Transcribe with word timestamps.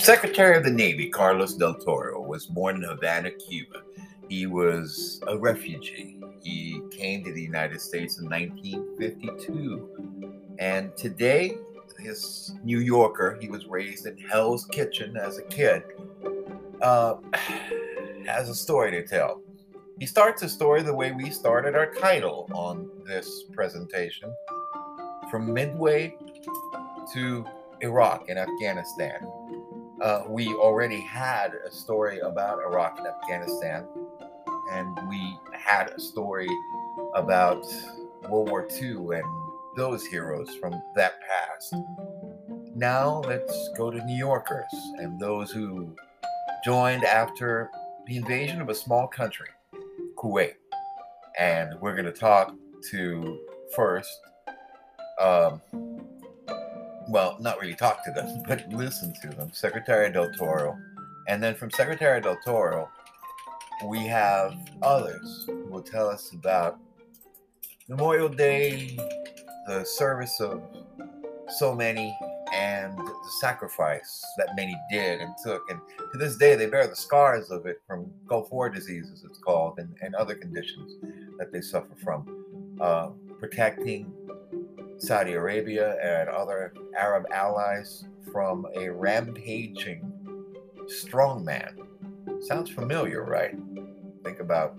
Secretary 0.00 0.56
of 0.56 0.64
the 0.64 0.70
Navy 0.70 1.10
Carlos 1.10 1.54
del 1.54 1.74
Toro 1.74 2.22
was 2.22 2.46
born 2.46 2.76
in 2.76 2.84
Havana, 2.84 3.30
Cuba. 3.32 3.82
He 4.30 4.46
was 4.46 5.22
a 5.26 5.36
refugee. 5.36 6.16
He 6.42 6.80
came 6.90 7.22
to 7.22 7.34
the 7.34 7.42
United 7.42 7.82
States 7.82 8.18
in 8.18 8.30
1952. 8.30 10.46
And 10.58 10.96
today, 10.96 11.58
his 11.98 12.54
New 12.64 12.78
Yorker, 12.78 13.36
he 13.42 13.50
was 13.50 13.66
raised 13.66 14.06
in 14.06 14.16
Hell's 14.16 14.64
Kitchen 14.64 15.18
as 15.18 15.36
a 15.36 15.42
kid, 15.42 15.82
uh, 16.80 17.16
has 18.26 18.48
a 18.48 18.54
story 18.54 18.90
to 18.92 19.06
tell. 19.06 19.42
He 19.98 20.06
starts 20.06 20.42
a 20.42 20.48
story 20.48 20.80
the 20.80 20.94
way 20.94 21.12
we 21.12 21.28
started 21.28 21.76
our 21.76 21.92
title 21.92 22.48
on 22.54 22.88
this 23.04 23.42
presentation 23.52 24.34
from 25.30 25.52
Midway 25.52 26.16
to 27.12 27.44
Iraq 27.82 28.30
and 28.30 28.38
Afghanistan. 28.38 29.30
Uh, 30.00 30.24
we 30.28 30.48
already 30.54 31.00
had 31.00 31.52
a 31.66 31.70
story 31.70 32.20
about 32.20 32.58
Iraq 32.60 32.96
and 32.98 33.06
Afghanistan, 33.06 33.86
and 34.72 34.98
we 35.10 35.36
had 35.52 35.90
a 35.90 36.00
story 36.00 36.48
about 37.14 37.66
World 38.30 38.48
War 38.48 38.66
II 38.80 39.18
and 39.18 39.24
those 39.76 40.06
heroes 40.06 40.54
from 40.56 40.80
that 40.96 41.14
past. 41.20 41.74
Now 42.74 43.20
let's 43.26 43.68
go 43.76 43.90
to 43.90 44.02
New 44.06 44.16
Yorkers 44.16 44.72
and 44.96 45.20
those 45.20 45.50
who 45.50 45.94
joined 46.64 47.04
after 47.04 47.70
the 48.06 48.16
invasion 48.16 48.62
of 48.62 48.70
a 48.70 48.74
small 48.74 49.06
country, 49.06 49.48
Kuwait. 50.16 50.54
And 51.38 51.78
we're 51.78 51.94
going 51.94 52.06
to 52.06 52.12
talk 52.12 52.54
to 52.90 53.38
first 53.76 54.18
um, 55.20 55.60
well, 57.10 57.36
not 57.40 57.60
really 57.60 57.74
talk 57.74 58.04
to 58.04 58.12
them, 58.12 58.42
but 58.48 58.68
listen 58.70 59.12
to 59.22 59.28
them, 59.28 59.50
Secretary 59.52 60.10
Del 60.10 60.30
Toro. 60.32 60.78
And 61.28 61.42
then 61.42 61.54
from 61.54 61.70
Secretary 61.70 62.20
Del 62.20 62.38
Toro, 62.44 62.88
we 63.86 64.06
have 64.06 64.54
others 64.82 65.44
who 65.46 65.66
will 65.66 65.82
tell 65.82 66.08
us 66.08 66.32
about 66.32 66.78
Memorial 67.88 68.28
Day, 68.28 68.96
the 69.66 69.84
service 69.84 70.40
of 70.40 70.62
so 71.58 71.74
many, 71.74 72.16
and 72.52 72.96
the 72.98 73.14
sacrifice 73.40 74.24
that 74.36 74.50
many 74.56 74.76
did 74.90 75.20
and 75.20 75.34
took. 75.42 75.62
And 75.70 75.80
to 76.12 76.18
this 76.18 76.36
day, 76.36 76.54
they 76.54 76.66
bear 76.66 76.86
the 76.86 76.96
scars 76.96 77.50
of 77.50 77.66
it 77.66 77.80
from 77.86 78.10
Gulf 78.26 78.50
War 78.52 78.68
disease, 78.68 79.10
as 79.12 79.24
it's 79.24 79.38
called, 79.38 79.78
and, 79.78 79.94
and 80.02 80.14
other 80.14 80.34
conditions 80.34 80.96
that 81.38 81.52
they 81.52 81.60
suffer 81.60 81.94
from. 82.02 82.76
Uh, 82.80 83.10
protecting 83.38 84.12
Saudi 85.00 85.32
Arabia 85.32 85.96
and 86.02 86.28
other 86.28 86.74
Arab 86.96 87.24
allies 87.32 88.04
from 88.30 88.66
a 88.76 88.90
rampaging 88.90 90.12
strongman. 90.84 91.72
Sounds 92.40 92.70
familiar, 92.70 93.24
right? 93.24 93.56
Think 94.24 94.40
about 94.40 94.78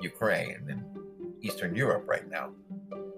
Ukraine 0.00 0.56
and 0.68 0.82
Eastern 1.42 1.74
Europe 1.74 2.04
right 2.06 2.28
now. 2.30 2.50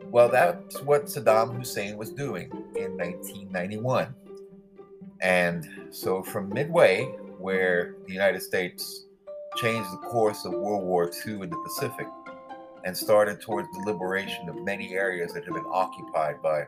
Well, 0.06 0.28
that's 0.28 0.82
what 0.82 1.04
Saddam 1.04 1.56
Hussein 1.56 1.96
was 1.96 2.10
doing 2.10 2.50
in 2.74 2.96
1991. 2.96 4.12
And 5.22 5.68
so, 5.90 6.20
from 6.20 6.48
midway, 6.48 7.04
where 7.38 7.94
the 8.06 8.12
United 8.12 8.42
States 8.42 9.06
changed 9.56 9.90
the 9.92 9.98
course 9.98 10.44
of 10.44 10.52
World 10.52 10.82
War 10.82 11.12
II 11.26 11.42
in 11.42 11.50
the 11.50 11.62
Pacific, 11.64 12.08
and 12.84 12.96
started 12.96 13.40
towards 13.40 13.68
the 13.72 13.80
liberation 13.80 14.48
of 14.48 14.56
many 14.56 14.94
areas 14.94 15.32
that 15.32 15.44
had 15.44 15.54
been 15.54 15.66
occupied 15.70 16.42
by 16.42 16.66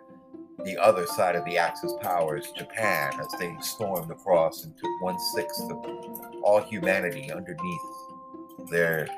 the 0.65 0.77
other 0.81 1.07
side 1.07 1.35
of 1.35 1.45
the 1.45 1.59
Axis 1.59 1.93
powers, 2.01 2.53
Japan, 2.57 3.13
as 3.19 3.29
they 3.39 3.55
stormed 3.61 4.11
across 4.11 4.65
and 4.65 4.77
took 4.77 5.03
one 5.03 5.19
sixth 5.35 5.71
of 5.71 5.85
all 6.43 6.61
humanity 6.61 7.33
underneath 7.33 7.81
their 8.71 9.09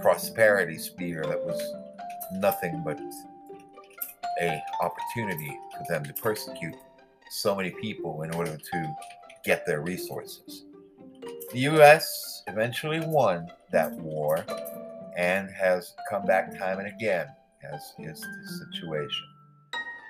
prosperity 0.00 0.78
sphere 0.78 1.24
that 1.26 1.44
was 1.44 1.60
nothing 2.32 2.82
but 2.84 2.98
a 4.40 4.62
opportunity 4.82 5.58
for 5.76 5.84
them 5.88 6.04
to 6.04 6.12
persecute 6.14 6.74
so 7.30 7.54
many 7.54 7.70
people 7.70 8.22
in 8.22 8.34
order 8.34 8.56
to 8.56 8.96
get 9.44 9.64
their 9.66 9.80
resources. 9.80 10.64
The 11.52 11.60
US 11.60 12.42
eventually 12.46 13.00
won 13.00 13.48
that 13.72 13.92
war 13.92 14.44
and 15.16 15.50
has 15.50 15.94
come 16.08 16.24
back 16.24 16.56
time 16.56 16.78
and 16.78 16.88
again, 16.88 17.26
as 17.72 17.94
is 17.98 18.20
the 18.20 18.66
situation. 18.66 19.24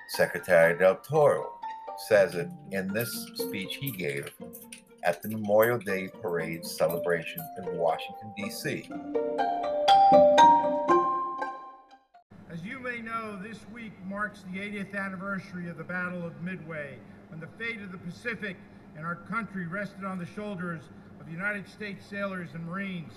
Secretary 0.09 0.77
Del 0.77 0.97
Toro 0.97 1.53
says 2.07 2.35
it 2.35 2.49
in 2.71 2.87
this 2.93 3.11
speech 3.35 3.77
he 3.79 3.91
gave 3.91 4.31
at 5.03 5.21
the 5.21 5.29
Memorial 5.29 5.79
Day 5.79 6.09
Parade 6.21 6.65
celebration 6.65 7.41
in 7.57 7.77
Washington, 7.77 8.33
D.C. 8.37 8.89
As 12.51 12.63
you 12.63 12.79
may 12.79 12.99
know, 12.99 13.39
this 13.41 13.59
week 13.73 13.93
marks 14.05 14.43
the 14.51 14.59
80th 14.59 14.95
anniversary 14.95 15.69
of 15.69 15.77
the 15.77 15.83
Battle 15.83 16.25
of 16.25 16.41
Midway, 16.41 16.97
when 17.29 17.39
the 17.39 17.47
fate 17.57 17.81
of 17.81 17.91
the 17.91 17.97
Pacific 17.97 18.57
and 18.97 19.05
our 19.05 19.15
country 19.15 19.67
rested 19.67 20.03
on 20.03 20.19
the 20.19 20.25
shoulders 20.25 20.81
of 21.19 21.31
United 21.31 21.67
States 21.67 22.05
sailors 22.05 22.49
and 22.53 22.65
Marines. 22.65 23.13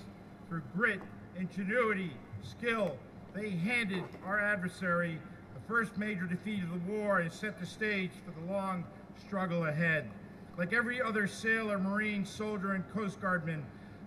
Through 0.48 0.62
grit 0.74 1.00
ingenuity, 1.38 2.12
skill, 2.42 2.96
they 3.34 3.50
handed 3.50 4.04
our 4.24 4.40
adversary 4.40 5.18
the 5.54 5.60
first 5.68 5.96
major 5.96 6.26
defeat 6.26 6.62
of 6.62 6.70
the 6.70 6.92
war 6.92 7.20
and 7.20 7.32
set 7.32 7.58
the 7.60 7.66
stage 7.66 8.10
for 8.24 8.38
the 8.40 8.52
long 8.52 8.84
struggle 9.24 9.66
ahead. 9.66 10.10
Like 10.58 10.72
every 10.72 11.00
other 11.00 11.26
sailor, 11.26 11.78
Marine, 11.78 12.24
soldier, 12.24 12.72
and 12.72 12.88
Coast 12.92 13.20
Guardman 13.20 13.62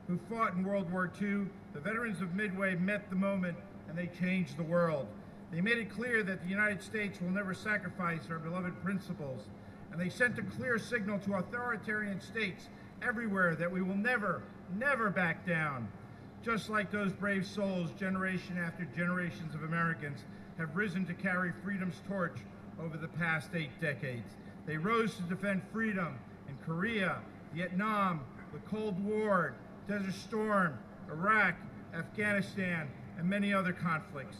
who 0.07 0.19
fought 0.29 0.53
in 0.53 0.63
World 0.63 0.91
War 0.91 1.11
II, 1.21 1.45
the 1.73 1.79
veterans 1.79 2.21
of 2.21 2.35
Midway 2.35 2.75
met 2.75 3.09
the 3.09 3.15
moment 3.15 3.57
and 3.87 3.97
they 3.97 4.07
changed 4.19 4.57
the 4.57 4.63
world. 4.63 5.07
They 5.51 5.61
made 5.61 5.77
it 5.77 5.89
clear 5.89 6.23
that 6.23 6.41
the 6.43 6.49
United 6.49 6.81
States 6.81 7.21
will 7.21 7.29
never 7.29 7.53
sacrifice 7.53 8.21
our 8.29 8.39
beloved 8.39 8.81
principles, 8.83 9.43
and 9.91 10.01
they 10.01 10.09
sent 10.09 10.39
a 10.39 10.41
clear 10.41 10.79
signal 10.79 11.19
to 11.19 11.35
authoritarian 11.35 12.19
states 12.19 12.69
everywhere 13.01 13.55
that 13.55 13.71
we 13.71 13.81
will 13.81 13.95
never, 13.95 14.41
never 14.77 15.09
back 15.09 15.45
down. 15.45 15.87
Just 16.43 16.69
like 16.69 16.91
those 16.91 17.13
brave 17.13 17.47
souls, 17.47 17.89
generation 17.97 18.57
after 18.57 18.83
generations 18.83 19.55
of 19.55 19.63
Americans 19.63 20.19
have 20.57 20.75
risen 20.75 21.05
to 21.05 21.13
carry 21.13 21.53
freedom's 21.63 22.01
torch 22.05 22.37
over 22.81 22.97
the 22.97 23.07
past 23.07 23.51
eight 23.55 23.71
decades. 23.79 24.29
They 24.65 24.75
rose 24.75 25.15
to 25.15 25.21
defend 25.23 25.61
freedom 25.71 26.19
in 26.49 26.57
Korea, 26.65 27.19
Vietnam, 27.53 28.25
the 28.51 28.59
Cold 28.59 29.01
War, 29.05 29.53
Desert 29.87 30.13
Storm, 30.13 30.77
Iraq, 31.09 31.55
Afghanistan, 31.95 32.89
and 33.17 33.29
many 33.29 33.53
other 33.53 33.71
conflicts. 33.71 34.35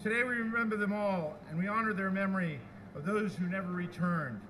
Today 0.00 0.22
we 0.22 0.34
remember 0.34 0.76
them 0.76 0.92
all 0.92 1.36
and 1.48 1.58
we 1.58 1.66
honor 1.66 1.92
their 1.92 2.12
memory 2.12 2.60
of 2.94 3.04
those 3.04 3.34
who 3.34 3.46
never 3.46 3.72
returned. 3.72 4.40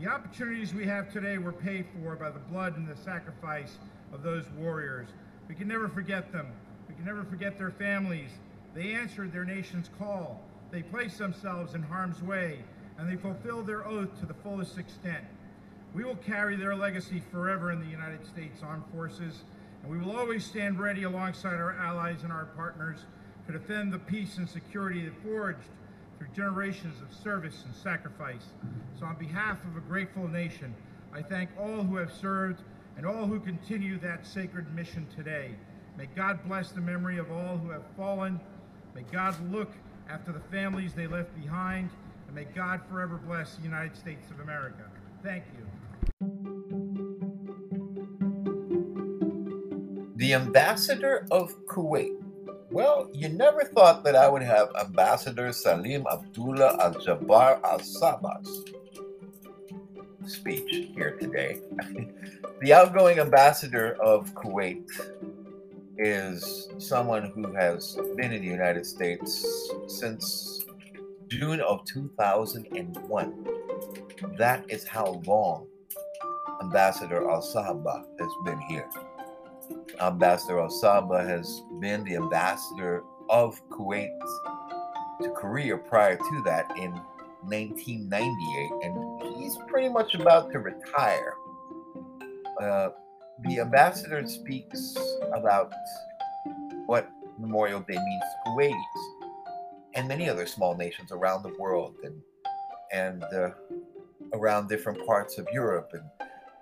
The 0.00 0.08
opportunities 0.08 0.74
we 0.74 0.84
have 0.84 1.10
today 1.10 1.38
were 1.38 1.52
paid 1.52 1.86
for 1.94 2.14
by 2.14 2.28
the 2.28 2.40
blood 2.40 2.76
and 2.76 2.86
the 2.86 2.96
sacrifice 2.96 3.78
of 4.12 4.22
those 4.22 4.44
warriors. 4.50 5.08
We 5.48 5.54
can 5.54 5.68
never 5.68 5.88
forget 5.88 6.32
them. 6.32 6.46
We 6.88 6.94
can 6.94 7.04
never 7.04 7.24
forget 7.24 7.58
their 7.58 7.70
families. 7.70 8.30
They 8.74 8.92
answered 8.92 9.32
their 9.32 9.44
nation's 9.44 9.90
call. 9.98 10.42
They 10.70 10.82
placed 10.82 11.18
themselves 11.18 11.74
in 11.74 11.82
harm's 11.82 12.22
way, 12.22 12.58
and 12.98 13.10
they 13.10 13.16
fulfilled 13.16 13.66
their 13.66 13.86
oath 13.86 14.18
to 14.20 14.26
the 14.26 14.34
fullest 14.34 14.78
extent. 14.78 15.24
We 15.94 16.04
will 16.04 16.16
carry 16.16 16.56
their 16.56 16.74
legacy 16.74 17.22
forever 17.32 17.70
in 17.70 17.80
the 17.80 17.86
United 17.86 18.26
States 18.26 18.62
Armed 18.62 18.84
Forces, 18.92 19.42
and 19.82 19.90
we 19.90 19.98
will 19.98 20.16
always 20.16 20.44
stand 20.44 20.78
ready 20.78 21.04
alongside 21.04 21.54
our 21.54 21.72
allies 21.72 22.22
and 22.22 22.32
our 22.32 22.46
partners 22.56 22.98
to 23.46 23.52
defend 23.52 23.92
the 23.92 23.98
peace 23.98 24.36
and 24.38 24.48
security 24.48 25.04
that 25.04 25.14
forged 25.22 25.68
through 26.18 26.28
generations 26.34 27.00
of 27.00 27.16
service 27.16 27.62
and 27.64 27.74
sacrifice. 27.74 28.46
So 28.98 29.06
on 29.06 29.16
behalf 29.16 29.64
of 29.64 29.76
a 29.76 29.80
grateful 29.80 30.26
nation, 30.28 30.74
I 31.12 31.22
thank 31.22 31.50
all 31.58 31.82
who 31.82 31.96
have 31.96 32.12
served 32.12 32.62
and 32.96 33.04
all 33.06 33.26
who 33.26 33.38
continue 33.40 33.98
that 33.98 34.26
sacred 34.26 34.74
mission 34.74 35.06
today. 35.14 35.50
May 35.98 36.06
God 36.14 36.40
bless 36.46 36.72
the 36.72 36.80
memory 36.80 37.18
of 37.18 37.30
all 37.30 37.58
who 37.58 37.70
have 37.70 37.84
fallen. 37.96 38.40
May 38.94 39.04
God 39.12 39.34
look 39.52 39.70
after 40.08 40.32
the 40.32 40.40
families 40.50 40.94
they 40.94 41.06
left 41.06 41.34
behind. 41.40 41.90
And 42.26 42.34
may 42.34 42.44
God 42.44 42.80
forever 42.90 43.20
bless 43.26 43.56
the 43.56 43.62
United 43.62 43.96
States 43.96 44.30
of 44.30 44.40
America. 44.40 44.84
Thank 45.22 45.44
you. 45.56 45.66
The 50.16 50.34
ambassador 50.34 51.26
of 51.30 51.54
Kuwait. 51.66 52.16
Well, 52.70 53.10
you 53.12 53.28
never 53.28 53.64
thought 53.64 54.04
that 54.04 54.16
I 54.16 54.28
would 54.28 54.42
have 54.42 54.68
Ambassador 54.80 55.52
Salim 55.52 56.04
Abdullah 56.10 56.76
Al 56.80 56.94
Jabbar 56.94 57.62
Al 57.62 57.78
Sabah's 57.78 58.64
speech 60.28 60.90
here 60.94 61.16
today. 61.20 61.60
the 62.60 62.72
outgoing 62.72 63.18
ambassador 63.18 63.96
of 64.00 64.32
Kuwait 64.34 64.84
is 65.98 66.68
someone 66.78 67.30
who 67.34 67.54
has 67.54 67.98
been 68.16 68.32
in 68.32 68.42
the 68.42 68.48
United 68.48 68.84
States 68.84 69.46
since 69.88 70.64
June 71.28 71.60
of 71.60 71.84
2001. 71.86 73.46
That 74.38 74.64
is 74.68 74.86
how 74.86 75.22
long 75.26 75.66
Ambassador 76.62 77.28
Al 77.30 77.42
Sabah 77.42 78.04
has 78.18 78.30
been 78.44 78.60
here. 78.68 78.88
Ambassador 80.00 80.60
Al 80.60 80.68
Sabah 80.68 81.26
has 81.26 81.62
been 81.80 82.04
the 82.04 82.16
ambassador 82.16 83.02
of 83.28 83.60
Kuwait 83.68 84.08
to 85.22 85.30
Korea 85.30 85.76
prior 85.76 86.16
to 86.16 86.42
that 86.44 86.70
in 86.76 86.92
1998, 87.42 88.70
and 88.82 89.15
he's 89.46 89.58
pretty 89.68 89.88
much 89.88 90.14
about 90.14 90.50
to 90.50 90.58
retire. 90.58 91.34
Uh, 92.60 92.88
the 93.44 93.60
ambassador 93.60 94.26
speaks 94.26 94.96
about 95.32 95.72
what 96.86 97.08
Memorial 97.38 97.80
Day 97.80 97.94
means 97.94 98.22
to 98.22 98.50
Kuwaitis 98.50 99.28
and 99.94 100.08
many 100.08 100.28
other 100.28 100.46
small 100.46 100.76
nations 100.76 101.12
around 101.12 101.42
the 101.42 101.54
world 101.58 101.94
and 102.02 102.20
and 102.92 103.22
uh, 103.24 103.50
around 104.32 104.68
different 104.68 105.04
parts 105.06 105.38
of 105.38 105.46
Europe 105.52 105.90
and 105.92 106.04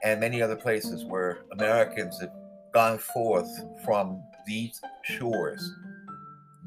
and 0.03 0.21
many 0.21 0.43
other 0.43 0.57
places 0.57 1.05
where 1.05 1.45
Americans 1.53 2.21
have 2.21 2.33
gone 2.75 2.99
forth 2.99 3.49
from 3.85 4.23
these 4.47 4.79
shores 5.05 5.73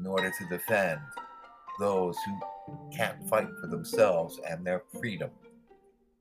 in 0.00 0.06
order 0.06 0.32
to 0.36 0.48
defend 0.48 1.00
those 1.78 2.16
who 2.26 2.90
can't 2.96 3.28
fight 3.28 3.48
for 3.60 3.68
themselves 3.68 4.40
and 4.48 4.66
their 4.66 4.82
freedom 4.98 5.30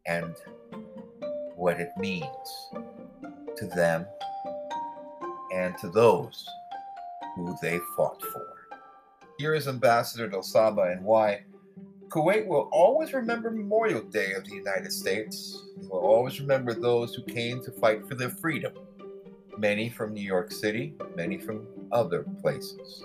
and 0.07 0.35
what 1.55 1.79
it 1.79 1.91
means 1.97 2.69
to 3.57 3.65
them 3.67 4.05
and 5.53 5.77
to 5.79 5.89
those 5.89 6.47
who 7.35 7.55
they 7.61 7.79
fought 7.95 8.21
for. 8.21 8.53
Here 9.37 9.53
is 9.53 9.67
Ambassador 9.67 10.27
Del 10.27 10.43
Saba 10.43 10.83
and 10.83 11.03
why 11.03 11.43
Kuwait 12.09 12.47
will 12.47 12.69
always 12.71 13.13
remember 13.13 13.51
Memorial 13.51 14.01
Day 14.01 14.33
of 14.33 14.45
the 14.45 14.55
United 14.55 14.93
States. 14.93 15.63
Will 15.89 15.99
always 15.99 16.39
remember 16.39 16.73
those 16.73 17.13
who 17.13 17.23
came 17.23 17.61
to 17.63 17.71
fight 17.71 18.07
for 18.07 18.15
their 18.15 18.29
freedom. 18.29 18.73
Many 19.57 19.89
from 19.89 20.13
New 20.13 20.21
York 20.21 20.51
City, 20.51 20.95
many 21.15 21.37
from 21.37 21.67
other 21.91 22.23
places. 22.41 23.03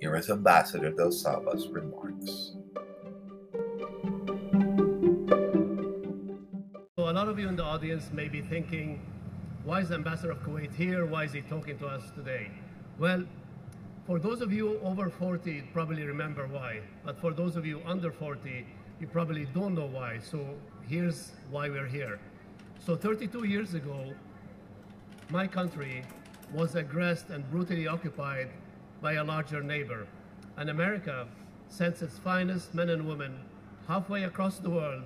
Here 0.00 0.16
is 0.16 0.30
Ambassador 0.30 0.90
Del 0.90 1.12
Saba's 1.12 1.68
remarks. 1.68 2.53
Of 7.34 7.40
you 7.40 7.48
in 7.48 7.56
the 7.56 7.64
audience 7.64 8.12
may 8.12 8.28
be 8.28 8.40
thinking, 8.40 9.04
why 9.64 9.80
is 9.80 9.88
the 9.88 9.96
Ambassador 9.96 10.30
of 10.30 10.38
Kuwait 10.44 10.72
here? 10.72 11.04
Why 11.04 11.24
is 11.24 11.32
he 11.32 11.40
talking 11.40 11.76
to 11.78 11.86
us 11.88 12.04
today? 12.14 12.48
Well, 12.96 13.24
for 14.06 14.20
those 14.20 14.40
of 14.40 14.52
you 14.52 14.78
over 14.84 15.10
40, 15.10 15.50
you 15.50 15.64
probably 15.72 16.04
remember 16.04 16.46
why. 16.46 16.78
But 17.04 17.18
for 17.18 17.32
those 17.32 17.56
of 17.56 17.66
you 17.66 17.80
under 17.84 18.12
40, 18.12 18.64
you 19.00 19.08
probably 19.08 19.46
don't 19.46 19.74
know 19.74 19.86
why. 19.86 20.20
So 20.20 20.46
here's 20.88 21.32
why 21.50 21.68
we're 21.68 21.88
here. 21.88 22.20
So 22.78 22.94
32 22.94 23.48
years 23.48 23.74
ago, 23.74 24.14
my 25.28 25.48
country 25.48 26.04
was 26.52 26.76
aggressed 26.76 27.30
and 27.30 27.50
brutally 27.50 27.88
occupied 27.88 28.50
by 29.02 29.14
a 29.14 29.24
larger 29.24 29.60
neighbor. 29.60 30.06
And 30.56 30.70
America 30.70 31.26
sent 31.68 32.00
its 32.00 32.16
finest 32.16 32.74
men 32.74 32.90
and 32.90 33.08
women 33.08 33.40
halfway 33.88 34.22
across 34.22 34.60
the 34.60 34.70
world 34.70 35.02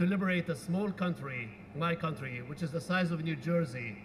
to 0.00 0.06
liberate 0.06 0.48
a 0.48 0.56
small 0.56 0.90
country, 0.90 1.50
my 1.76 1.94
country, 1.94 2.42
which 2.46 2.62
is 2.62 2.70
the 2.72 2.80
size 2.80 3.10
of 3.10 3.22
New 3.22 3.36
Jersey, 3.36 3.98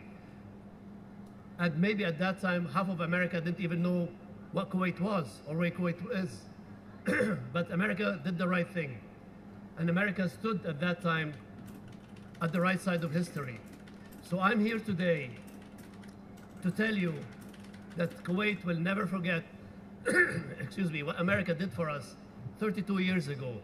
and 1.58 1.80
maybe 1.80 2.04
at 2.04 2.20
that 2.20 2.42
time, 2.42 2.68
half 2.68 2.90
of 2.90 3.00
America 3.00 3.40
didn't 3.40 3.62
even 3.62 3.82
know 3.82 4.10
what 4.52 4.70
Kuwait 4.70 5.00
was 5.00 5.40
or 5.48 5.56
where 5.56 5.72
Kuwait 5.72 5.96
is. 6.22 7.38
but 7.54 7.72
America 7.72 8.20
did 8.26 8.38
the 8.38 8.46
right 8.46 8.68
thing. 8.74 8.98
And 9.78 9.90
America 9.90 10.28
stood 10.28 10.66
at 10.66 10.82
that 10.82 11.02
time 11.02 11.34
at 12.42 12.52
the 12.52 12.60
right 12.60 12.82
side 12.82 13.06
of 13.06 13.14
history. 13.14 13.58
So 14.22 14.42
I'm 14.42 14.60
here 14.60 14.80
today 14.80 15.30
to 16.62 16.72
tell 16.72 16.94
you 16.94 17.14
that 17.96 18.22
Kuwait 18.26 18.66
will 18.66 18.82
never 18.82 19.08
forget, 19.08 19.44
excuse 20.60 20.92
me, 20.92 21.04
what 21.04 21.22
America 21.22 21.54
did 21.54 21.72
for 21.72 21.90
us 21.90 22.16
32 22.60 22.98
years 22.98 23.30
ago. 23.30 23.62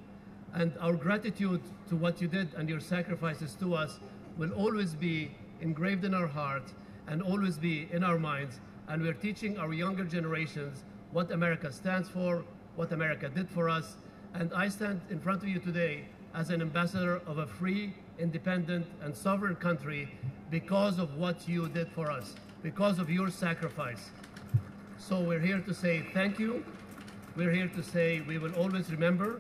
And 0.54 0.74
our 0.80 0.94
gratitude 0.94 1.62
to 1.90 1.96
what 1.96 2.22
you 2.22 2.28
did 2.28 2.54
and 2.56 2.70
your 2.70 2.80
sacrifices 2.80 3.56
to 3.56 3.74
us 3.74 4.00
will 4.38 4.52
always 4.52 4.94
be 4.94 5.32
engraved 5.62 6.04
in 6.04 6.14
our 6.14 6.28
hearts 6.28 6.74
and 7.08 7.22
always 7.22 7.58
be 7.58 7.88
in 7.92 8.04
our 8.04 8.20
minds. 8.20 8.60
And 8.88 9.02
we're 9.02 9.14
teaching 9.14 9.58
our 9.58 9.74
younger 9.74 10.04
generations 10.04 10.84
what 11.12 11.32
America 11.32 11.72
stands 11.72 12.10
for, 12.10 12.44
what 12.76 12.92
America 12.92 13.30
did 13.30 13.50
for 13.50 13.70
us. 13.70 13.96
And 14.34 14.54
I 14.54 14.70
stand 14.70 15.02
in 15.10 15.20
front 15.20 15.44
of 15.44 15.50
you 15.50 15.60
today 15.60 16.06
as 16.34 16.50
an 16.50 16.62
ambassador 16.62 17.22
of 17.28 17.38
a 17.38 17.48
free, 17.48 17.94
independent, 18.20 18.86
and 19.02 19.16
sovereign 19.16 19.56
country 19.56 20.10
because 20.50 21.00
of 21.00 21.18
what 21.18 21.48
you 21.48 21.68
did 21.70 21.90
for 21.92 22.10
us, 22.10 22.36
because 22.64 23.00
of 23.00 23.10
your 23.10 23.30
sacrifice. 23.30 24.10
So 24.98 25.20
we're 25.20 25.40
here 25.40 25.60
to 25.60 25.74
say 25.74 26.06
thank 26.14 26.40
you. 26.40 26.64
We're 27.36 27.52
here 27.52 27.68
to 27.68 27.84
say 27.84 28.22
we 28.22 28.38
will 28.38 28.54
always 28.56 28.92
remember. 28.92 29.40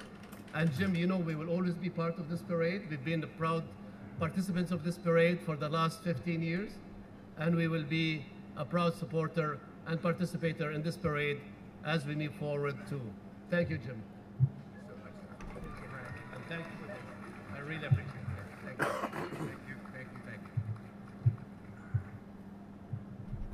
And 0.53 0.73
Jim, 0.77 0.95
you 0.95 1.07
know, 1.07 1.17
we 1.17 1.35
will 1.35 1.49
always 1.49 1.73
be 1.73 1.89
part 1.89 2.17
of 2.19 2.29
this 2.29 2.41
parade. 2.41 2.83
We've 2.89 3.03
been 3.03 3.21
the 3.21 3.27
proud 3.27 3.63
participants 4.19 4.71
of 4.71 4.83
this 4.83 4.97
parade 4.97 5.39
for 5.41 5.55
the 5.55 5.69
last 5.69 6.03
15 6.03 6.41
years 6.41 6.71
and 7.37 7.55
we 7.55 7.67
will 7.67 7.83
be 7.83 8.25
a 8.57 8.65
proud 8.65 8.93
supporter 8.95 9.57
and 9.87 10.01
participator 10.01 10.71
in 10.71 10.83
this 10.83 10.97
parade 10.97 11.39
as 11.85 12.05
we 12.05 12.15
move 12.15 12.33
forward 12.35 12.75
too. 12.87 13.01
Thank 13.49 13.69
you, 13.69 13.77
Jim. 13.77 14.03
And 16.33 16.45
thank 16.47 16.61
you. 16.61 17.55
I 17.55 17.59
really 17.59 17.85
appreciate 17.85 18.05
it. 18.05 18.77
Thank 18.77 18.79
you. 18.79 18.85
Thank 18.85 19.23
you. 19.31 19.75
Thank 19.93 20.07
you. 20.13 20.19
Thank 20.25 20.41
you. 20.43 21.31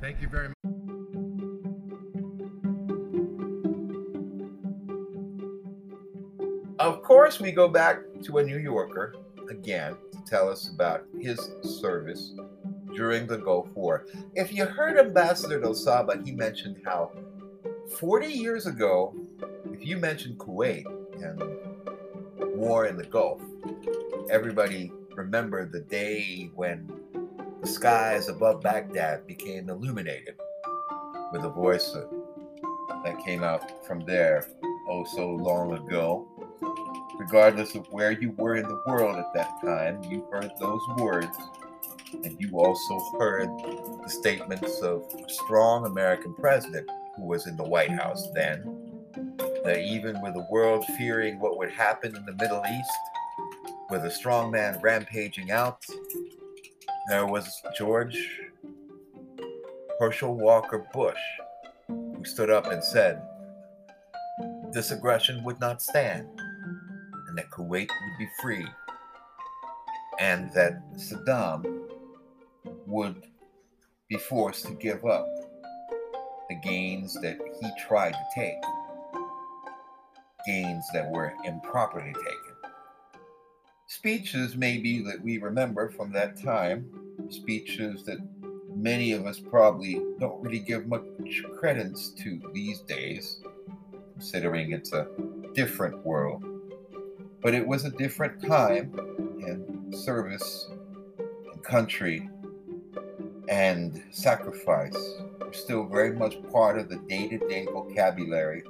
Thank 0.00 0.20
you 0.20 0.28
very 0.28 0.48
much. 0.48 0.57
Course, 7.28 7.40
we 7.40 7.52
go 7.52 7.68
back 7.68 7.98
to 8.22 8.38
a 8.38 8.42
New 8.42 8.56
Yorker 8.56 9.14
again 9.50 9.94
to 10.12 10.18
tell 10.24 10.48
us 10.48 10.70
about 10.70 11.04
his 11.20 11.38
service 11.62 12.32
during 12.96 13.26
the 13.26 13.36
Gulf 13.36 13.68
War. 13.74 14.06
If 14.34 14.50
you 14.50 14.64
heard 14.64 14.96
Ambassador 14.96 15.60
Del 15.60 15.74
Saba, 15.74 16.22
he 16.24 16.32
mentioned 16.32 16.80
how 16.86 17.12
40 17.98 18.28
years 18.28 18.64
ago, 18.64 19.14
if 19.70 19.84
you 19.84 19.98
mentioned 19.98 20.38
Kuwait 20.38 20.86
and 21.22 22.56
war 22.56 22.86
in 22.86 22.96
the 22.96 23.04
Gulf, 23.04 23.42
everybody 24.30 24.90
remembered 25.14 25.70
the 25.70 25.80
day 25.80 26.50
when 26.54 26.90
the 27.60 27.66
skies 27.68 28.28
above 28.30 28.62
Baghdad 28.62 29.26
became 29.26 29.68
illuminated 29.68 30.36
with 31.30 31.44
a 31.44 31.50
voice 31.50 31.94
that 33.04 33.22
came 33.22 33.44
out 33.44 33.86
from 33.86 34.00
there 34.06 34.48
oh 34.88 35.04
so 35.04 35.28
long 35.28 35.74
ago. 35.74 36.26
Regardless 37.18 37.74
of 37.74 37.84
where 37.92 38.12
you 38.12 38.30
were 38.38 38.54
in 38.54 38.68
the 38.68 38.80
world 38.86 39.16
at 39.16 39.34
that 39.34 39.60
time, 39.60 40.02
you 40.04 40.24
heard 40.30 40.52
those 40.60 40.80
words 40.98 41.36
and 42.12 42.40
you 42.40 42.58
also 42.58 43.18
heard 43.18 43.48
the 44.02 44.08
statements 44.08 44.80
of 44.80 45.02
a 45.14 45.28
strong 45.28 45.84
American 45.84 46.32
president 46.34 46.88
who 47.16 47.24
was 47.24 47.46
in 47.48 47.56
the 47.56 47.64
White 47.64 47.90
House 47.90 48.28
then. 48.34 48.62
That 49.64 49.80
even 49.80 50.22
with 50.22 50.34
the 50.34 50.46
world 50.48 50.84
fearing 50.96 51.40
what 51.40 51.58
would 51.58 51.70
happen 51.70 52.14
in 52.14 52.24
the 52.24 52.34
Middle 52.34 52.62
East, 52.64 52.90
with 53.90 54.04
a 54.04 54.10
strong 54.10 54.50
man 54.52 54.78
rampaging 54.80 55.50
out, 55.50 55.84
there 57.08 57.26
was 57.26 57.62
George 57.76 58.42
Herschel 59.98 60.36
Walker 60.36 60.86
Bush 60.94 61.18
who 61.88 62.24
stood 62.24 62.50
up 62.50 62.70
and 62.70 62.82
said 62.82 63.22
this 64.72 64.92
aggression 64.92 65.42
would 65.42 65.58
not 65.58 65.82
stand 65.82 66.28
and 66.36 66.47
that 67.38 67.50
Kuwait 67.50 67.88
would 67.88 68.18
be 68.18 68.28
free 68.42 68.66
and 70.18 70.52
that 70.54 70.82
Saddam 70.94 71.84
would 72.84 73.22
be 74.08 74.16
forced 74.16 74.66
to 74.66 74.72
give 74.72 75.04
up 75.04 75.24
the 76.48 76.56
gains 76.56 77.14
that 77.22 77.38
he 77.60 77.70
tried 77.78 78.14
to 78.14 78.24
take, 78.34 78.60
gains 80.48 80.84
that 80.92 81.08
were 81.08 81.32
improperly 81.44 82.12
taken. 82.12 82.54
Speeches, 83.86 84.56
maybe, 84.56 85.00
that 85.02 85.22
we 85.22 85.38
remember 85.38 85.90
from 85.90 86.10
that 86.12 86.42
time, 86.42 86.90
speeches 87.28 88.02
that 88.02 88.18
many 88.74 89.12
of 89.12 89.26
us 89.26 89.38
probably 89.38 90.02
don't 90.18 90.42
really 90.42 90.58
give 90.58 90.88
much 90.88 91.04
credence 91.56 92.10
to 92.18 92.40
these 92.52 92.80
days, 92.80 93.40
considering 94.14 94.72
it's 94.72 94.92
a 94.92 95.06
different 95.54 96.04
world. 96.04 96.47
But 97.40 97.54
it 97.54 97.66
was 97.66 97.84
a 97.84 97.90
different 97.90 98.42
time, 98.42 98.92
and 99.46 99.94
service 99.94 100.70
and 101.18 101.62
country 101.62 102.28
and 103.48 104.02
sacrifice 104.10 104.96
are 105.40 105.52
still 105.52 105.86
very 105.86 106.12
much 106.12 106.36
part 106.50 106.78
of 106.78 106.88
the 106.88 106.96
day 107.08 107.28
to 107.28 107.38
day 107.48 107.64
vocabulary 107.64 108.62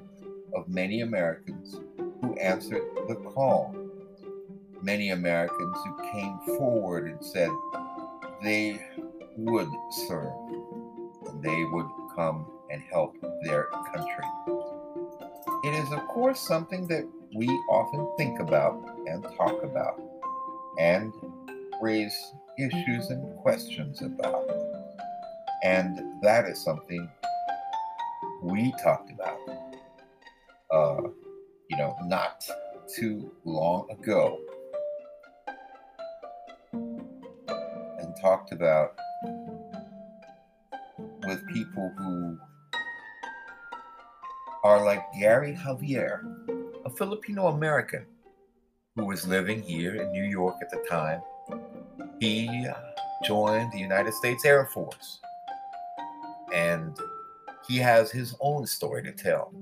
of 0.54 0.68
many 0.68 1.00
Americans 1.00 1.80
who 2.20 2.34
answered 2.34 2.82
the 3.08 3.16
call. 3.16 3.74
Many 4.82 5.10
Americans 5.10 5.76
who 5.84 6.12
came 6.12 6.38
forward 6.46 7.08
and 7.08 7.24
said, 7.24 7.50
they 8.42 8.80
would 9.36 9.68
serve 10.06 10.32
and 11.28 11.42
they 11.42 11.64
would 11.64 11.88
come 12.14 12.46
and 12.70 12.82
help 12.82 13.16
their 13.42 13.64
country. 13.92 14.24
It 15.64 15.74
is, 15.74 15.92
of 15.92 16.06
course, 16.06 16.38
something 16.38 16.86
that 16.86 17.04
we 17.34 17.46
often 17.68 18.10
think 18.16 18.40
about 18.40 18.82
and 19.06 19.22
talk 19.36 19.62
about 19.62 20.00
and 20.78 21.12
raise 21.80 22.16
issues 22.58 23.10
and 23.10 23.36
questions 23.38 24.02
about. 24.02 24.44
And 25.62 26.00
that 26.22 26.46
is 26.46 26.62
something 26.62 27.08
we 28.42 28.72
talked 28.82 29.10
about, 29.10 29.38
uh, 30.70 31.08
you 31.70 31.76
know, 31.76 31.96
not 32.04 32.44
too 32.96 33.30
long 33.44 33.88
ago. 33.90 34.38
And 36.72 38.16
talked 38.20 38.52
about 38.52 38.96
with 41.26 41.46
people 41.48 41.92
who 41.98 42.38
are 44.64 44.84
like 44.84 45.02
Gary 45.18 45.54
Javier, 45.54 46.22
a 46.88 46.96
Filipino 46.96 47.48
American 47.48 48.06
who 48.96 49.04
was 49.04 49.26
living 49.26 49.60
here 49.60 49.94
in 49.96 50.10
New 50.10 50.24
York 50.24 50.56
at 50.62 50.70
the 50.70 50.82
time. 50.88 51.20
He 52.18 52.66
uh, 52.66 52.74
joined 53.24 53.72
the 53.72 53.78
United 53.78 54.14
States 54.14 54.44
Air 54.46 54.64
Force 54.66 55.20
and 56.54 56.98
he 57.66 57.76
has 57.76 58.10
his 58.10 58.34
own 58.40 58.66
story 58.66 59.02
to 59.02 59.12
tell. 59.12 59.52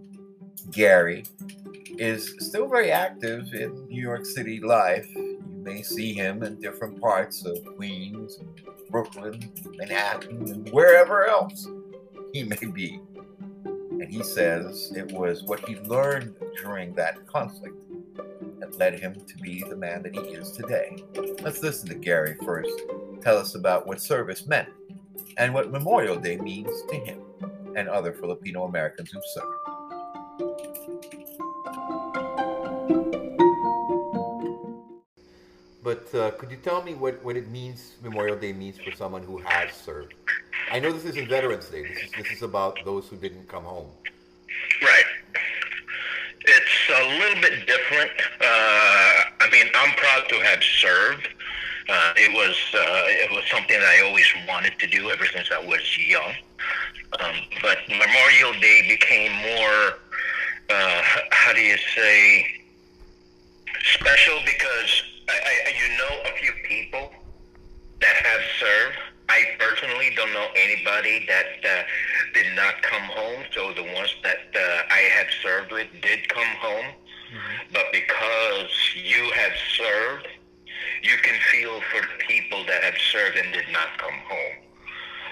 Gary 0.71 1.25
is 1.99 2.33
still 2.38 2.68
very 2.68 2.92
active 2.92 3.52
in 3.54 3.88
New 3.88 4.00
York 4.00 4.25
City 4.25 4.61
life. 4.61 5.09
You 5.16 5.61
may 5.64 5.83
see 5.83 6.14
him 6.14 6.45
in 6.45 6.61
different 6.61 7.00
parts 7.00 7.45
of 7.45 7.59
Queens, 7.75 8.38
Brooklyn, 8.88 9.52
Manhattan, 9.76 10.49
and 10.49 10.71
wherever 10.71 11.26
else 11.26 11.68
he 12.33 12.45
may 12.45 12.66
be. 12.73 13.00
And 13.99 14.12
he 14.12 14.23
says 14.23 14.93
it 14.95 15.11
was 15.12 15.43
what 15.43 15.67
he 15.67 15.76
learned 15.81 16.37
during 16.62 16.95
that 16.95 17.26
conflict 17.26 17.76
that 18.61 18.79
led 18.79 19.00
him 19.00 19.15
to 19.15 19.37
be 19.38 19.65
the 19.69 19.76
man 19.76 20.03
that 20.03 20.15
he 20.15 20.21
is 20.21 20.53
today. 20.53 21.03
Let's 21.41 21.62
listen 21.62 21.88
to 21.88 21.95
Gary 21.95 22.37
first. 22.45 22.79
Tell 23.23 23.38
us 23.38 23.55
about 23.55 23.87
what 23.87 24.03
service 24.03 24.47
meant 24.47 24.69
and 25.38 25.55
what 25.55 25.71
Memorial 25.71 26.17
Day 26.17 26.37
means 26.37 26.83
to 26.91 26.97
him 26.97 27.21
and 27.75 27.88
other 27.88 28.12
Filipino 28.12 28.65
Americans 28.65 29.11
who 29.11 29.21
served. 29.25 29.57
But 35.83 36.15
uh, 36.15 36.33
could 36.33 36.50
you 36.50 36.59
tell 36.59 36.83
me 36.83 36.95
what, 36.95 37.25
what 37.25 37.37
it 37.37 37.49
means, 37.49 37.95
Memorial 38.03 38.37
Day 38.37 38.53
means 38.53 38.76
for 38.79 38.91
someone 38.91 39.23
who 39.23 39.38
has 39.38 39.73
served? 39.73 40.15
I 40.71 40.81
know 40.81 40.93
this 40.93 41.05
isn't 41.05 41.29
Veterans 41.29 41.69
Day. 41.69 41.83
This 41.83 42.03
is, 42.03 42.11
this 42.17 42.33
is 42.33 42.43
about 42.43 42.79
those 42.85 43.09
who 43.09 43.17
didn't 43.17 43.49
come 43.49 43.65
home. 43.65 43.87
Right. 44.83 45.05
It's 46.41 46.91
a 46.91 47.19
little 47.19 47.41
bit 47.41 47.67
different. 47.67 48.11
Uh, 48.41 48.45
I 49.41 49.49
mean, 49.51 49.67
I'm 49.75 49.95
proud 49.97 50.29
to 50.29 50.35
have 50.45 50.63
served. 50.63 51.29
Uh, 51.89 52.13
it 52.17 52.33
was 52.33 52.57
uh, 52.75 53.03
it 53.07 53.31
was 53.31 53.45
something 53.49 53.77
I 53.77 54.03
always 54.07 54.27
wanted 54.49 54.77
to 54.81 54.87
do 54.89 55.09
ever 55.11 55.25
since 55.27 55.51
I 55.53 55.65
was 55.65 55.81
young. 55.97 56.35
Um, 57.21 57.37
but 57.63 57.79
Memorial 57.89 58.53
Day 58.61 58.83
became 58.89 59.33
more, 59.33 59.99
uh, 60.71 61.03
how 61.31 61.53
do 61.53 61.61
you 61.61 61.77
say, 61.95 62.47
special 63.95 64.41
because 64.45 65.03
I, 65.29 65.33
I, 65.67 65.73
you 65.81 65.99
know 65.99 66.31
a 66.31 66.37
few 66.39 66.53
people 66.65 67.13
that 68.01 68.17
have 68.17 68.41
served. 68.59 68.99
I 69.28 69.45
personally 69.59 70.12
don't 70.14 70.33
know 70.33 70.47
anybody 70.54 71.26
that 71.26 71.47
uh, 71.64 71.83
did 72.35 72.47
not 72.54 72.83
come 72.83 73.02
home. 73.02 73.45
So 73.52 73.73
the 73.73 73.83
ones 73.83 74.14
that 74.23 74.54
uh, 74.54 74.95
I 74.95 75.00
have 75.16 75.26
served 75.42 75.73
with 75.73 75.88
did 76.00 76.28
come 76.28 76.47
home. 76.61 76.87
Mm-hmm. 76.87 77.73
But 77.73 77.87
because 77.92 78.71
you 78.95 79.30
have 79.33 79.52
served, 79.76 80.28
you 81.02 81.16
can 81.23 81.38
feel 81.50 81.80
for 81.92 82.00
the 82.02 82.25
people 82.26 82.64
that 82.66 82.83
have 82.85 82.99
served 82.99 83.37
and 83.37 83.52
did 83.52 83.68
not 83.73 83.88
come 83.99 84.18
home. 84.28 84.62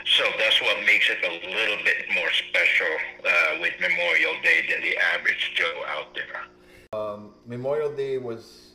So 0.07 0.25
that's 0.39 0.61
what 0.61 0.85
makes 0.85 1.09
it 1.09 1.19
a 1.25 1.49
little 1.49 1.83
bit 1.85 1.97
more 2.15 2.31
special 2.31 2.95
uh, 3.25 3.61
with 3.61 3.73
Memorial 3.81 4.35
Day 4.43 4.67
than 4.71 4.83
the 4.83 4.97
average 5.15 5.53
Joe 5.55 5.83
out 5.89 6.15
there. 6.15 6.99
Um, 6.99 7.31
Memorial 7.47 7.91
Day 7.91 8.19
was 8.19 8.73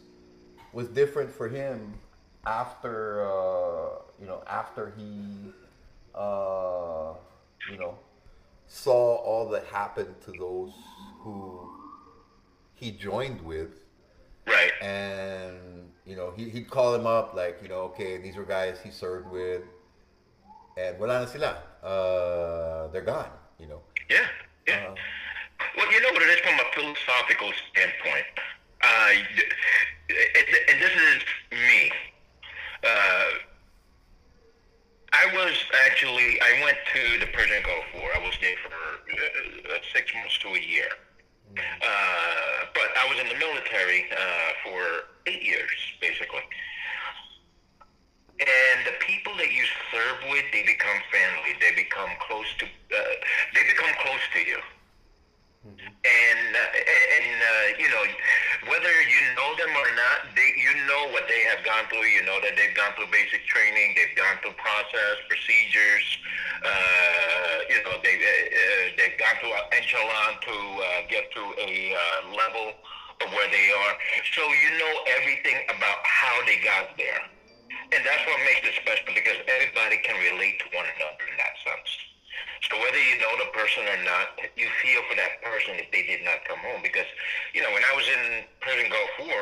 was 0.74 0.88
different 0.88 1.32
for 1.32 1.48
him 1.48 1.94
after 2.46 3.26
uh, 3.26 4.02
you 4.20 4.28
know 4.28 4.42
after 4.48 4.94
he 4.98 5.54
uh, 6.16 7.14
you 7.72 7.78
know 7.78 7.96
saw 8.68 9.16
all 9.16 9.50
that 9.50 9.66
happened 9.66 10.16
to 10.26 10.32
those 10.32 10.74
who 11.20 11.70
he 12.76 12.92
joined 12.92 13.42
with. 13.42 13.82
Right. 14.48 14.72
And 14.82 15.92
you 16.06 16.16
know 16.16 16.34
he 16.36 16.50
he'd 16.50 16.70
call 16.70 16.96
him 16.96 17.06
up 17.06 17.36
like 17.36 17.60
you 17.62 17.70
know 17.70 17.82
okay 17.94 18.18
these 18.18 18.36
were 18.36 18.46
guys 18.46 18.80
he 18.84 18.90
served 18.90 19.30
with 19.30 19.62
and 20.80 20.98
wala 21.00 21.20
na 21.20 21.26
sila. 21.26 21.52
Uh, 21.84 22.88
they're 22.92 23.04
gone, 23.04 23.30
you 23.60 23.68
know. 23.68 23.82
Yeah, 24.10 24.28
yeah. 24.68 24.88
Uh, 24.88 24.96
well, 25.76 25.92
you 25.92 26.02
know 26.02 26.12
what 26.14 26.22
it 26.24 26.30
is 26.30 26.40
from 26.40 26.56
a 26.56 26.68
philosophical 26.74 27.52
standpoint. 27.72 28.26
Uh, 28.82 29.12
and 30.72 30.82
this 30.82 30.92
is 30.96 31.22
me. 31.52 31.92
Uh, 32.84 33.30
I 35.12 35.26
was 35.34 35.56
actually, 35.86 36.40
I 36.42 36.64
went 36.64 36.78
to 36.94 37.20
the 37.20 37.32
Persian 37.34 37.64
Gulf 37.64 37.86
War. 37.96 38.10
I 38.16 38.20
was 38.20 38.36
there 38.42 38.56
for 38.64 38.72
uh, 38.72 39.78
six 39.94 40.14
months 40.14 40.38
to 40.40 40.50
a 40.50 40.60
year. 40.60 40.90
Mm. 41.54 41.60
Uh, 41.60 42.66
but 42.74 42.90
I 42.96 43.08
was 43.10 43.20
in 43.20 43.28
the 43.28 43.36
military 43.36 44.06
uh, 44.12 44.50
for 44.64 45.10
eight 45.26 45.44
years, 45.44 45.76
basically. 46.00 46.46
And 48.40 48.88
the 48.88 48.96
people 49.04 49.36
that 49.36 49.52
you 49.52 49.66
serve 49.92 50.32
with, 50.32 50.46
they 50.54 50.64
become 50.64 50.96
family. 51.12 51.58
They 51.60 51.76
become 51.76 52.10
close 52.22 52.48
to. 52.60 52.66
Uh, 52.66 53.00
they 53.54 53.64
become 53.68 53.92
close 54.00 54.24
to 54.34 54.40
you. 54.40 54.60
Mm-hmm. 55.60 55.92
And 55.92 56.50
uh, 56.56 57.20
and 57.20 57.36
uh, 57.36 57.68
you 57.76 57.92
know 57.92 58.04
whether 58.72 58.96
you 59.12 59.22
know 59.36 59.52
them 59.60 59.76
or 59.76 59.92
not, 59.92 60.32
they 60.32 60.56
you 60.56 60.72
know 60.88 61.12
what 61.12 61.28
they 61.28 61.44
have 61.52 61.60
gone 61.68 61.84
through. 61.92 62.08
You 62.08 62.24
know 62.24 62.40
that 62.40 62.56
they've 62.56 62.72
gone 62.80 62.96
through 62.96 63.12
basic 63.12 63.44
training. 63.44 63.92
They've 64.00 64.16
gone 64.16 64.40
through 64.40 64.56
process 64.56 65.20
procedures. 65.28 66.08
Uh, 66.64 67.68
you 67.68 67.80
know 67.84 68.00
they 68.00 68.16
uh, 68.16 68.32
uh 68.32 68.86
they've 68.96 69.20
gone 69.20 69.36
through 69.44 69.52
a 69.52 69.64
echelon 69.76 70.32
to 70.48 70.56
uh, 70.56 70.88
get 71.12 71.28
to 71.36 71.44
a 71.60 71.92
uh, 71.92 72.20
level 72.40 72.80
of 73.20 73.28
where 73.36 73.52
they 73.52 73.68
are. 73.84 73.94
So 74.32 74.48
you 74.48 74.80
know 74.80 74.94
everything 75.20 75.60
about 75.68 76.00
how 76.08 76.40
they 76.48 76.64
got 76.64 76.96
there. 76.96 77.20
And 77.92 78.00
that's 78.08 78.24
what 78.24 78.40
makes 78.48 78.64
it 78.64 78.80
special 78.80 79.12
because 79.12 79.44
everybody 79.44 80.00
can 80.08 80.16
relate 80.24 80.64
to 80.64 80.72
one 80.72 80.88
another 80.88 81.24
in 81.28 81.36
that 81.36 81.60
sense. 81.68 82.09
So 82.68 82.76
whether 82.80 83.00
you 83.00 83.16
know 83.20 83.32
the 83.40 83.50
person 83.56 83.88
or 83.88 84.00
not, 84.04 84.36
you 84.60 84.68
feel 84.84 85.02
for 85.08 85.16
that 85.16 85.40
person 85.42 85.80
if 85.80 85.88
they 85.92 86.04
did 86.04 86.26
not 86.28 86.44
come 86.44 86.60
home. 86.60 86.84
Because, 86.84 87.08
you 87.54 87.64
know, 87.64 87.72
when 87.72 87.84
I 87.84 87.94
was 87.96 88.08
in 88.08 88.44
Persian 88.60 88.90
Gulf 88.92 89.14
War, 89.24 89.42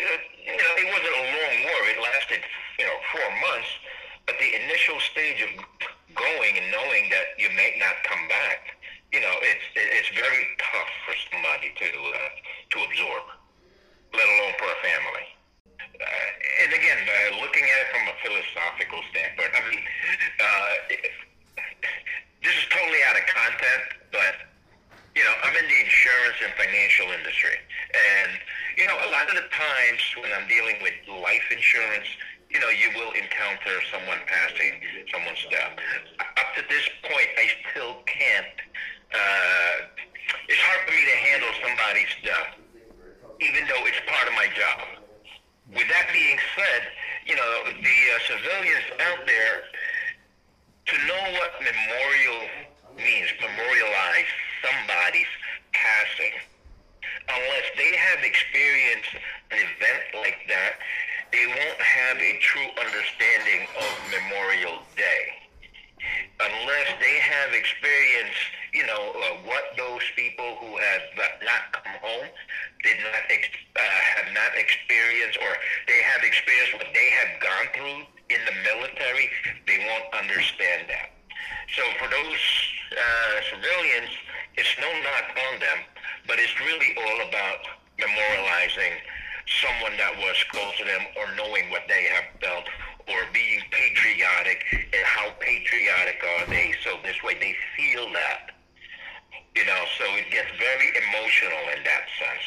you 0.00 0.56
know, 0.56 0.72
it 0.80 0.88
wasn't 0.88 1.12
a 1.12 1.24
long 1.28 1.56
war. 1.68 1.80
It 1.92 1.98
lasted, 2.00 2.40
you 2.80 2.86
know, 2.88 2.96
four 3.12 3.28
months. 3.44 3.70
But 4.24 4.40
the 4.40 4.50
initial 4.64 4.96
stage 5.12 5.44
of 5.44 5.52
going 6.16 6.56
and 6.56 6.72
knowing 6.72 7.12
that 7.12 7.36
you 7.36 7.52
may 7.52 7.76
not 7.76 8.00
come 8.08 8.24
back, 8.28 8.76
you 9.12 9.20
know, 9.20 9.34
it's 9.42 9.66
it's 9.74 10.10
very 10.14 10.46
tough 10.56 10.92
for 11.04 11.14
somebody 11.28 11.74
to 11.76 11.88
uh, 11.88 12.30
to 12.72 12.76
absorb, 12.86 13.24
let 14.14 14.26
alone 14.26 14.54
for 14.56 14.70
a 14.70 14.78
family 14.80 15.26
uh, 16.00 16.64
and 16.64 16.72
again, 16.72 17.00
uh, 17.04 17.40
looking 17.40 17.64
at 17.64 17.78
it 17.84 17.88
from 17.92 18.04
a 18.08 18.16
philosophical 18.24 19.00
standpoint, 19.12 19.52
I 19.52 19.60
mean, 19.68 19.82
uh, 20.40 20.72
this 22.40 22.54
is 22.56 22.66
totally 22.72 23.00
out 23.08 23.16
of 23.20 23.26
content, 23.28 23.84
but 24.12 24.34
you 25.16 25.24
know, 25.24 25.34
I'm 25.44 25.56
in 25.56 25.66
the 25.68 25.80
and 26.42 26.52
financial 26.54 27.12
industry, 27.12 27.56
and 27.92 28.32
you 28.76 28.86
know, 28.86 28.96
a 28.96 29.10
lot 29.12 29.28
of 29.28 29.36
the 29.36 29.48
times 29.52 30.00
when 30.20 30.30
I'm 30.32 30.48
dealing 30.48 30.76
with 30.82 30.94
life 31.08 31.44
insurance, 31.52 32.08
you 32.48 32.58
know, 32.58 32.70
you 32.70 32.90
will 32.96 33.12
encounter 33.12 33.76
someone 33.92 34.18
passing, 34.26 34.80
someone's 35.12 35.44
death. 35.50 35.76
Up 36.18 36.48
to 36.56 36.62
this 36.68 36.86
point, 37.04 37.30
I 37.36 37.46
still 37.70 38.02
can't. 38.06 38.56
Uh, 39.12 39.74
it's 40.48 40.62
hard 40.62 40.86
for 40.86 40.94
me 40.94 41.02
to 41.04 41.16
handle 41.30 41.52
somebody's 41.62 42.14
death, 42.22 42.50
even 43.42 43.66
though 43.66 43.84
it's 43.86 44.00
part 44.06 44.26
of 44.26 44.34
my 44.34 44.46
job 44.54 45.00
with 45.74 45.86
that 45.88 46.10
being 46.12 46.38
said, 46.58 46.82
you 47.26 47.36
know, 47.36 47.52
the 47.70 47.98
uh, 48.10 48.18
civilians 48.26 48.86
out 49.06 49.22
there, 49.26 49.62
to 50.86 50.94
know 51.06 51.22
what 51.38 51.54
memorial 51.62 52.42
means, 52.98 53.30
memorialize 53.38 54.30
somebody's 54.62 55.30
passing, 55.70 56.34
experienced 59.00 59.16
an 59.50 59.58
event 59.58 60.02
like 60.14 60.38
that, 60.48 60.72
they 61.32 61.46
won't 61.46 61.80
have 61.80 62.16
a 62.18 62.38
true 62.40 62.68
understanding 62.78 63.66
of 63.78 63.90
Memorial 64.10 64.78
Day 64.96 65.22
unless 66.40 66.88
they 66.98 67.20
have 67.20 67.52
experienced, 67.52 68.40
you 68.72 68.86
know, 68.86 69.12
uh, 69.12 69.36
what 69.44 69.64
those 69.76 70.00
people 70.16 70.56
who 70.56 70.76
have 70.78 71.04
not 71.44 71.68
come 71.76 71.92
home 72.00 72.28
did 72.82 72.96
not 73.04 73.20
ex- 73.28 73.52
uh, 73.76 73.80
have 74.16 74.32
not 74.32 74.56
experienced, 74.56 75.36
or 75.36 75.52
they 75.86 76.00
have 76.00 76.24
experienced 76.24 76.72
what 76.72 76.88
they 76.94 77.10
have 77.12 77.36
gone 77.44 77.68
through 77.76 78.00
in 78.32 78.40
the 78.48 78.56
military, 78.64 79.28
they 79.66 79.84
won't 79.84 80.08
understand 80.16 80.88
that. 80.88 81.12
So 81.76 81.84
for 82.00 82.08
those 82.08 82.42
uh, 82.96 83.36
civilians, 83.52 84.08
it's 84.56 84.72
no 84.80 84.88
knock 84.88 85.36
on 85.52 85.60
them, 85.60 85.78
but 86.26 86.38
it's 86.40 86.56
really 86.64 86.96
all 86.96 87.28
about 87.28 87.79
memorializing 88.00 88.96
someone 89.46 89.96
that 89.96 90.16
was 90.18 90.36
close 90.50 90.76
to 90.78 90.84
them 90.84 91.02
or 91.16 91.26
knowing 91.36 91.70
what 91.70 91.82
they 91.88 92.04
have 92.08 92.24
felt 92.40 92.64
or 93.08 93.26
being 93.32 93.60
patriotic 93.70 94.64
and 94.72 95.04
how 95.04 95.30
patriotic 95.40 96.22
are 96.22 96.46
they. 96.46 96.74
So 96.84 96.98
this 97.02 97.22
way 97.22 97.34
they 97.34 97.54
feel 97.76 98.06
that 98.12 98.54
you 99.56 99.66
know 99.66 99.82
so 99.98 100.04
it 100.16 100.30
gets 100.30 100.50
very 100.58 100.88
emotional 100.96 101.64
in 101.76 101.82
that 101.84 102.04
sense. 102.18 102.46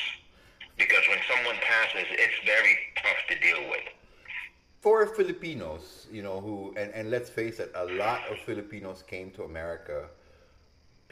Because 0.77 1.03
when 1.09 1.19
someone 1.29 1.57
passes 1.61 2.07
it's 2.11 2.39
very 2.45 2.77
tough 2.97 3.21
to 3.29 3.35
deal 3.39 3.69
with. 3.69 3.85
For 4.81 5.05
Filipinos, 5.07 6.07
you 6.11 6.23
know, 6.23 6.41
who 6.41 6.73
and, 6.77 6.91
and 6.93 7.11
let's 7.11 7.29
face 7.29 7.59
it, 7.59 7.71
a 7.75 7.85
lot 7.85 8.21
of 8.29 8.37
Filipinos 8.39 9.03
came 9.03 9.31
to 9.31 9.43
America 9.43 10.09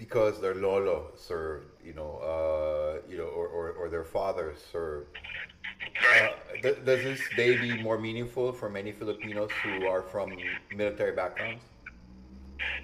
because 0.01 0.41
their 0.41 0.55
lolo 0.55 1.11
served, 1.15 1.67
you 1.85 1.93
know, 1.93 2.17
uh, 2.33 3.07
you 3.07 3.17
know, 3.19 3.29
or, 3.39 3.45
or, 3.47 3.71
or 3.73 3.87
their 3.87 4.03
fathers 4.03 4.57
served. 4.71 5.15
Uh, 5.85 6.29
th- 6.59 6.83
does 6.83 7.03
this 7.05 7.21
day 7.37 7.55
be 7.55 7.79
more 7.83 7.99
meaningful 7.99 8.51
for 8.51 8.67
many 8.67 8.91
Filipinos 8.91 9.51
who 9.61 9.85
are 9.85 10.01
from 10.01 10.33
military 10.75 11.15
backgrounds? 11.15 11.61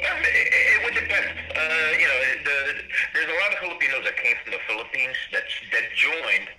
Um, 0.05 0.21
it, 0.21 0.47
it 0.53 0.83
would 0.85 0.93
depend. 0.93 1.25
Uh, 1.57 1.89
you 1.97 2.05
know, 2.05 2.19
the, 2.45 2.57
there's 3.15 3.29
a 3.33 3.37
lot 3.41 3.49
of 3.49 3.57
Filipinos 3.65 4.03
that 4.05 4.15
came 4.21 4.35
from 4.43 4.53
the 4.53 4.61
Philippines 4.69 5.17
that 5.33 5.49
that 5.73 5.85
joined, 5.97 6.49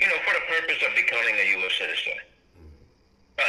you 0.00 0.08
know, 0.08 0.16
for 0.24 0.32
the 0.32 0.44
purpose 0.48 0.80
of 0.88 0.96
becoming 0.96 1.36
a 1.36 1.46
U.S. 1.60 1.72
citizen. 1.76 2.16
Uh, 3.38 3.42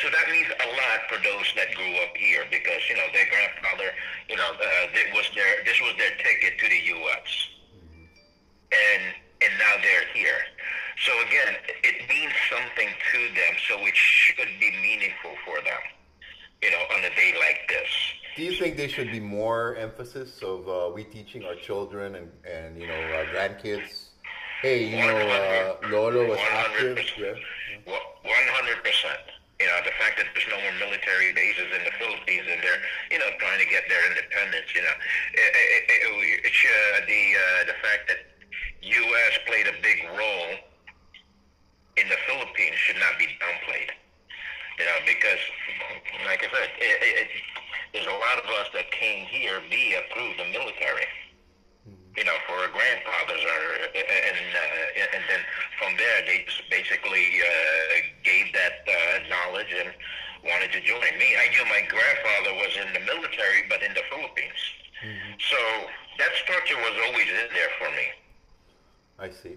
so 0.00 0.08
that 0.10 0.30
means 0.30 0.46
a 0.46 0.68
lot 0.70 1.00
for 1.10 1.18
those 1.22 1.50
that 1.56 1.74
grew 1.74 1.94
up 1.98 2.14
here 2.16 2.44
because 2.50 2.78
you 2.88 2.94
know 2.94 3.06
their 3.12 3.26
grandfather, 3.26 3.90
you 4.28 4.36
know, 4.36 4.50
uh, 4.54 4.86
it 4.94 5.12
was 5.14 5.26
their 5.34 5.64
this 5.64 5.80
was 5.80 5.94
their 5.98 6.14
ticket 6.22 6.58
to 6.58 6.68
the 6.68 6.80
U.S. 7.02 7.30
and 8.70 9.02
and 9.42 9.52
now 9.58 9.74
they're 9.82 10.06
here. 10.14 10.46
So 11.04 11.10
again, 11.26 11.56
it 11.82 12.08
means 12.08 12.32
something 12.48 12.86
to 12.86 13.18
them, 13.34 13.54
so 13.66 13.74
it 13.82 13.96
should 13.96 14.46
be 14.60 14.70
meaningful 14.80 15.34
for 15.44 15.56
them, 15.56 15.82
you 16.62 16.70
know, 16.70 16.82
on 16.94 17.00
a 17.02 17.10
day 17.16 17.34
like 17.40 17.66
this. 17.68 17.90
Do 18.36 18.44
you 18.44 18.52
think 18.52 18.76
there 18.76 18.88
should 18.88 19.10
be 19.10 19.20
more 19.20 19.74
emphasis 19.76 20.40
of 20.42 20.68
uh, 20.68 20.90
we 20.94 21.04
teaching 21.04 21.44
our 21.44 21.56
children 21.56 22.14
and, 22.14 22.30
and 22.48 22.80
you 22.80 22.86
know 22.86 22.94
our 22.94 23.26
grandkids? 23.26 24.14
Hey, 24.62 24.86
you 24.86 25.02
know, 25.02 25.18
uh, 25.18 25.88
Lolo 25.90 26.28
was 26.28 26.38
active. 26.38 26.98
Yeah. 27.18 27.34
One 27.84 28.46
hundred 28.54 28.78
percent. 28.84 29.18
You 29.58 29.66
know, 29.66 29.78
the 29.84 29.94
fact 29.98 30.18
that 30.18 30.26
there's 30.34 30.46
no 30.50 30.58
more 30.58 30.74
military 30.78 31.32
bases 31.34 31.70
in 31.70 31.82
the 31.86 31.94
Philippines 31.98 32.46
and 32.50 32.58
they're, 32.62 32.82
you 33.10 33.18
know, 33.18 33.30
trying 33.38 33.58
to 33.62 33.68
get 33.70 33.86
their 33.86 34.02
independence. 34.42 34.74
You 34.74 34.82
know, 34.82 34.96
it, 35.34 35.50
it, 35.54 35.84
it, 35.88 36.44
it, 36.44 36.52
uh, 36.52 37.06
the 37.06 37.22
uh, 37.34 37.64
the 37.66 37.76
fact 37.82 38.08
that 38.08 38.18
U.S. 38.82 39.32
played 39.46 39.66
a 39.66 39.76
big 39.82 40.02
role 40.18 40.52
in 41.96 42.08
the 42.08 42.18
Philippines 42.26 42.76
should 42.76 42.98
not 42.98 43.18
be 43.18 43.26
downplayed. 43.38 43.90
You 44.78 44.84
know, 44.86 44.98
because, 45.06 45.42
like 46.26 46.42
I 46.42 46.48
said, 46.50 46.70
there's 47.92 48.06
a 48.06 48.18
lot 48.18 48.42
of 48.42 48.48
us 48.58 48.68
that 48.74 48.90
came 48.90 49.26
here 49.26 49.60
via 49.68 50.00
through 50.12 50.32
the 50.38 50.48
military. 50.50 51.06
You 52.16 52.24
know, 52.24 52.36
for 52.46 52.52
our 52.52 52.68
grandfathers, 52.68 53.40
or 53.40 53.62
and 53.96 54.40
uh, 54.52 55.16
and 55.16 55.22
then 55.28 55.40
from 55.78 55.96
there 55.96 56.20
they 56.26 56.44
just 56.44 56.68
basically 56.68 57.40
uh, 57.40 58.04
gave 58.22 58.52
that 58.52 58.84
uh, 58.84 59.28
knowledge 59.32 59.72
and 59.72 59.92
wanted 60.44 60.72
to 60.72 60.80
join 60.80 61.12
me. 61.18 61.28
I 61.38 61.48
knew 61.50 61.64
my 61.66 61.82
grandfather 61.88 62.52
was 62.58 62.72
in 62.76 62.92
the 62.92 63.00
military, 63.06 63.62
but 63.68 63.82
in 63.82 63.94
the 63.94 64.02
Philippines. 64.10 64.60
Mm-hmm. 65.04 65.32
So 65.38 65.58
that 66.18 66.32
structure 66.42 66.76
was 66.76 66.94
always 67.06 67.28
in 67.28 67.48
there 67.54 67.72
for 67.78 67.90
me. 67.90 68.06
I 69.18 69.30
see. 69.30 69.56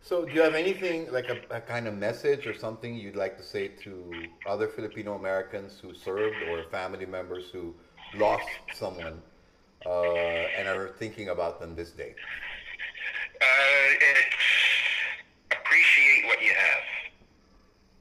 So, 0.00 0.24
do 0.24 0.32
you 0.32 0.40
have 0.40 0.54
anything 0.54 1.12
like 1.12 1.28
a, 1.28 1.38
a, 1.54 1.60
kind 1.60 1.86
of 1.86 1.94
message 1.94 2.46
or 2.46 2.54
something 2.54 2.94
you'd 2.94 3.16
like 3.16 3.36
to 3.36 3.42
say 3.42 3.68
to 3.82 4.24
other 4.46 4.68
Filipino 4.68 5.16
Americans 5.16 5.78
who 5.82 5.92
served 5.92 6.36
or 6.48 6.62
family 6.70 7.04
members 7.04 7.50
who 7.52 7.74
lost 8.14 8.48
someone 8.74 9.20
uh, 9.84 10.02
and 10.56 10.66
are 10.66 10.94
thinking 10.98 11.28
about 11.28 11.60
them 11.60 11.74
this 11.74 11.90
day? 11.90 12.14
Uh, 13.40 13.46
appreciate 15.50 16.24
what 16.26 16.40
you 16.42 16.54
have 16.54 16.97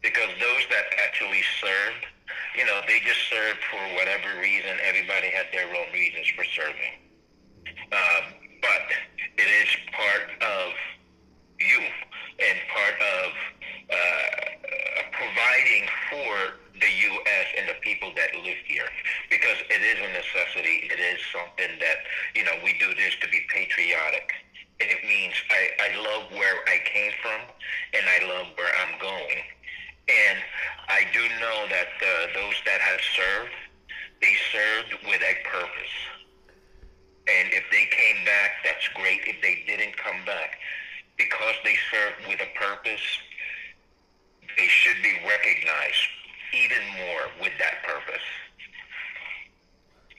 because 0.07 0.31
those 0.39 0.63
that 0.71 0.87
actually 1.03 1.43
served, 1.59 2.07
you 2.55 2.63
know, 2.63 2.79
they 2.87 3.03
just 3.03 3.27
served 3.27 3.59
for 3.67 3.83
whatever 3.99 4.39
reason. 4.39 4.71
Everybody 4.87 5.27
had 5.27 5.51
their 5.51 5.67
own 5.67 5.91
reasons 5.91 6.31
for 6.31 6.47
serving. 6.47 6.95
Um, 7.91 8.23
but 8.63 8.87
it 9.35 9.49
is 9.51 9.69
part 9.91 10.31
of 10.39 10.71
you 11.59 11.83
and 12.39 12.55
part 12.71 12.95
of 13.03 13.27
uh, 13.91 14.31
providing 15.11 15.91
for 16.07 16.55
the 16.79 16.87
U.S. 16.87 17.47
and 17.59 17.67
the 17.67 17.75
people 17.83 18.15
that 18.15 18.31
live 18.47 18.63
here 18.63 18.87
because 19.29 19.59
it 19.67 19.81
is 19.83 19.97
a 19.99 20.09
necessity. 20.15 20.87
It 20.87 21.03
is 21.03 21.19
something 21.35 21.75
that, 21.83 21.97
you 22.31 22.45
know, 22.47 22.55
we 22.63 22.79
do 22.79 22.95
this 22.95 23.11
to 23.19 23.27
be 23.27 23.43
patriotic. 23.51 24.31
And 24.79 24.87
it 24.87 25.03
means 25.03 25.33
I, 25.51 25.91
I 25.91 25.99
love 25.99 26.31
where 26.31 26.63
I 26.71 26.79
came 26.85 27.11
from 27.19 27.41
and 27.91 28.05
I 28.07 28.23
love 28.31 28.47
where 28.55 28.71
I'm 28.71 28.95
going. 29.01 29.43
And 30.07 30.39
I 30.87 31.03
do 31.11 31.19
know 31.43 31.67
that 31.67 31.91
uh, 31.99 32.31
those 32.33 32.55
that 32.63 32.79
have 32.79 33.01
served, 33.11 33.51
they 34.21 34.35
served 34.55 35.03
with 35.03 35.19
a 35.19 35.35
purpose. 35.43 35.95
And 37.27 37.51
if 37.51 37.67
they 37.71 37.91
came 37.91 38.23
back, 38.23 38.63
that's 38.63 38.87
great. 38.95 39.19
If 39.27 39.41
they 39.43 39.67
didn't 39.67 39.97
come 39.97 40.23
back, 40.25 40.59
because 41.17 41.59
they 41.65 41.75
serve 41.91 42.15
with 42.31 42.39
a 42.39 42.47
purpose, 42.55 43.03
they 44.55 44.67
should 44.71 44.95
be 45.03 45.11
recognized 45.27 46.07
even 46.55 46.79
more 47.03 47.27
with 47.43 47.51
that 47.59 47.83
purpose. 47.83 48.23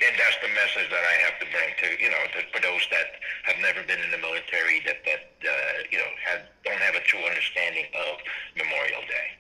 And 0.05 0.13
that's 0.21 0.37
the 0.45 0.53
message 0.53 0.93
that 0.93 1.01
I 1.01 1.17
have 1.25 1.41
to 1.41 1.47
bring 1.49 1.73
you 2.35 2.43
for 2.53 2.61
those 2.61 2.83
that 2.91 3.07
have 3.45 3.61
never 3.61 3.83
been 3.87 4.01
in 4.01 4.11
the 4.11 4.19
military 4.19 4.81
that 4.87 5.05
that 5.05 5.33
uh, 5.45 5.83
you 5.91 5.99
know 5.99 6.11
have 6.25 6.41
don't 6.65 6.81
have 6.81 6.95
a 6.95 7.01
true 7.01 7.21
understanding 7.21 7.87
of 7.95 8.19
Memorial 8.57 9.03
Day. 9.09 9.39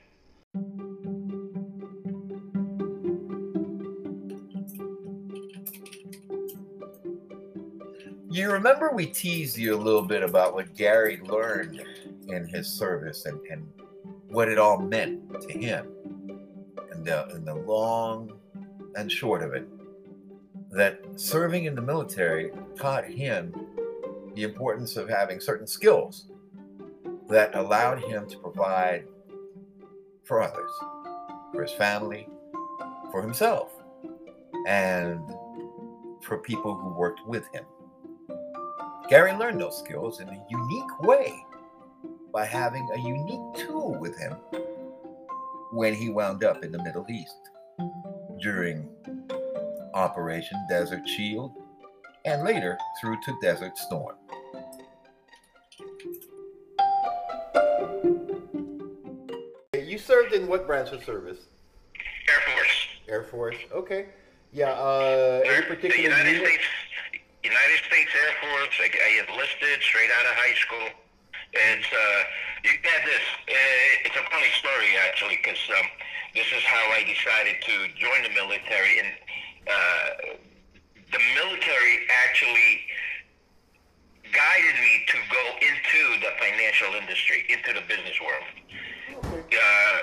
You 8.30 8.52
remember 8.52 8.90
we 8.92 9.06
teased 9.06 9.56
you 9.58 9.74
a 9.74 9.76
little 9.76 10.02
bit 10.02 10.22
about 10.22 10.54
what 10.54 10.74
Gary 10.76 11.18
learned 11.24 11.82
in 12.28 12.46
his 12.46 12.68
service 12.68 13.24
and, 13.26 13.40
and 13.50 13.66
what 14.28 14.48
it 14.48 14.58
all 14.58 14.78
meant 14.78 15.40
to 15.40 15.58
him. 15.58 15.88
And 16.92 17.04
the, 17.04 17.26
and 17.34 17.46
the 17.46 17.54
long 17.54 18.38
and 18.96 19.10
short 19.10 19.42
of 19.42 19.54
it, 19.54 19.66
that 20.70 21.00
serving 21.16 21.64
in 21.64 21.74
the 21.74 21.82
military 21.82 22.50
taught 22.76 23.04
him 23.04 23.54
the 24.34 24.42
importance 24.42 24.96
of 24.96 25.08
having 25.08 25.40
certain 25.40 25.66
skills 25.66 26.30
that 27.28 27.54
allowed 27.54 28.02
him 28.02 28.28
to 28.28 28.38
provide 28.38 29.04
for 30.24 30.42
others, 30.42 30.70
for 31.52 31.62
his 31.62 31.72
family, 31.72 32.28
for 33.10 33.22
himself, 33.22 33.72
and 34.66 35.20
for 36.22 36.38
people 36.38 36.74
who 36.74 36.90
worked 36.90 37.26
with 37.26 37.46
him. 37.52 37.64
Gary 39.08 39.32
learned 39.32 39.60
those 39.60 39.78
skills 39.78 40.20
in 40.20 40.28
a 40.28 40.44
unique 40.50 41.00
way 41.00 41.34
by 42.32 42.44
having 42.44 42.86
a 42.94 43.00
unique 43.00 43.54
tool 43.66 43.96
with 43.98 44.18
him 44.18 44.34
when 45.72 45.94
he 45.94 46.10
wound 46.10 46.44
up 46.44 46.62
in 46.62 46.70
the 46.70 46.82
Middle 46.82 47.06
East 47.08 47.50
during 48.40 48.88
Operation 49.98 50.64
Desert 50.68 51.06
Shield 51.08 51.52
and 52.24 52.44
later 52.44 52.78
through 53.00 53.16
to 53.24 53.36
Desert 53.42 53.76
Storm. 53.76 54.14
You 59.74 59.98
served 59.98 60.34
in 60.34 60.46
what 60.46 60.68
branch 60.68 60.92
of 60.92 61.02
service? 61.02 61.38
Air 62.30 62.40
Force. 62.46 62.76
Air 63.08 63.22
Force. 63.24 63.56
Okay. 63.72 64.06
Yeah. 64.52 64.70
Uh, 64.70 65.42
any 65.44 65.66
particular 65.66 65.96
the 65.96 66.02
United 66.02 66.30
unit? 66.30 66.46
States 66.46 66.64
United 67.42 67.78
States 67.90 68.10
Air 68.14 68.34
Force. 68.38 68.74
I, 68.78 68.88
I 68.94 69.10
enlisted 69.26 69.82
straight 69.82 70.10
out 70.14 70.26
of 70.30 70.34
high 70.38 70.54
school. 70.54 70.88
It's 71.52 71.90
uh, 71.90 72.22
you 72.62 72.70
get 72.84 73.02
this. 73.04 73.24
Uh, 73.48 74.06
it's 74.06 74.14
a 74.14 74.22
funny 74.30 74.52
story 74.62 74.94
actually, 75.08 75.38
because 75.42 75.58
um, 75.74 75.86
this 76.34 76.46
is 76.54 76.62
how 76.62 76.84
I 76.94 77.02
decided 77.02 77.56
to 77.66 77.74
join 77.98 78.22
the 78.22 78.30
military. 78.36 79.00
And 79.00 79.08
uh, 79.68 80.08
the 81.12 81.20
military 81.34 82.04
actually 82.24 82.80
guided 84.32 84.76
me 84.80 85.04
to 85.08 85.16
go 85.32 85.44
into 85.60 86.20
the 86.20 86.32
financial 86.38 86.94
industry, 86.94 87.44
into 87.48 87.72
the 87.72 87.84
business 87.88 88.16
world. 88.20 88.44
Uh, 89.24 89.98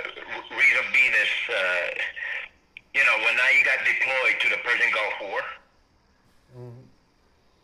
being 0.94 1.12
is, 1.12 1.34
uh, 1.50 1.88
you 2.94 3.04
know, 3.04 3.18
when 3.26 3.36
I 3.36 3.62
got 3.64 3.80
deployed 3.86 4.38
to 4.42 4.48
the 4.50 4.60
Persian 4.64 4.92
Gulf 4.94 5.14
War, 5.22 5.42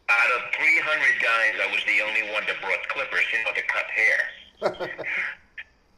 out 0.09 0.31
of 0.35 0.41
300 0.53 1.23
guys, 1.23 1.53
I 1.63 1.71
was 1.71 1.81
the 1.87 2.03
only 2.03 2.33
one 2.33 2.43
that 2.47 2.59
brought 2.61 2.83
clippers, 2.89 3.25
you 3.31 3.39
know, 3.45 3.53
to 3.55 3.63
cut 3.63 3.87
hair. 3.89 4.19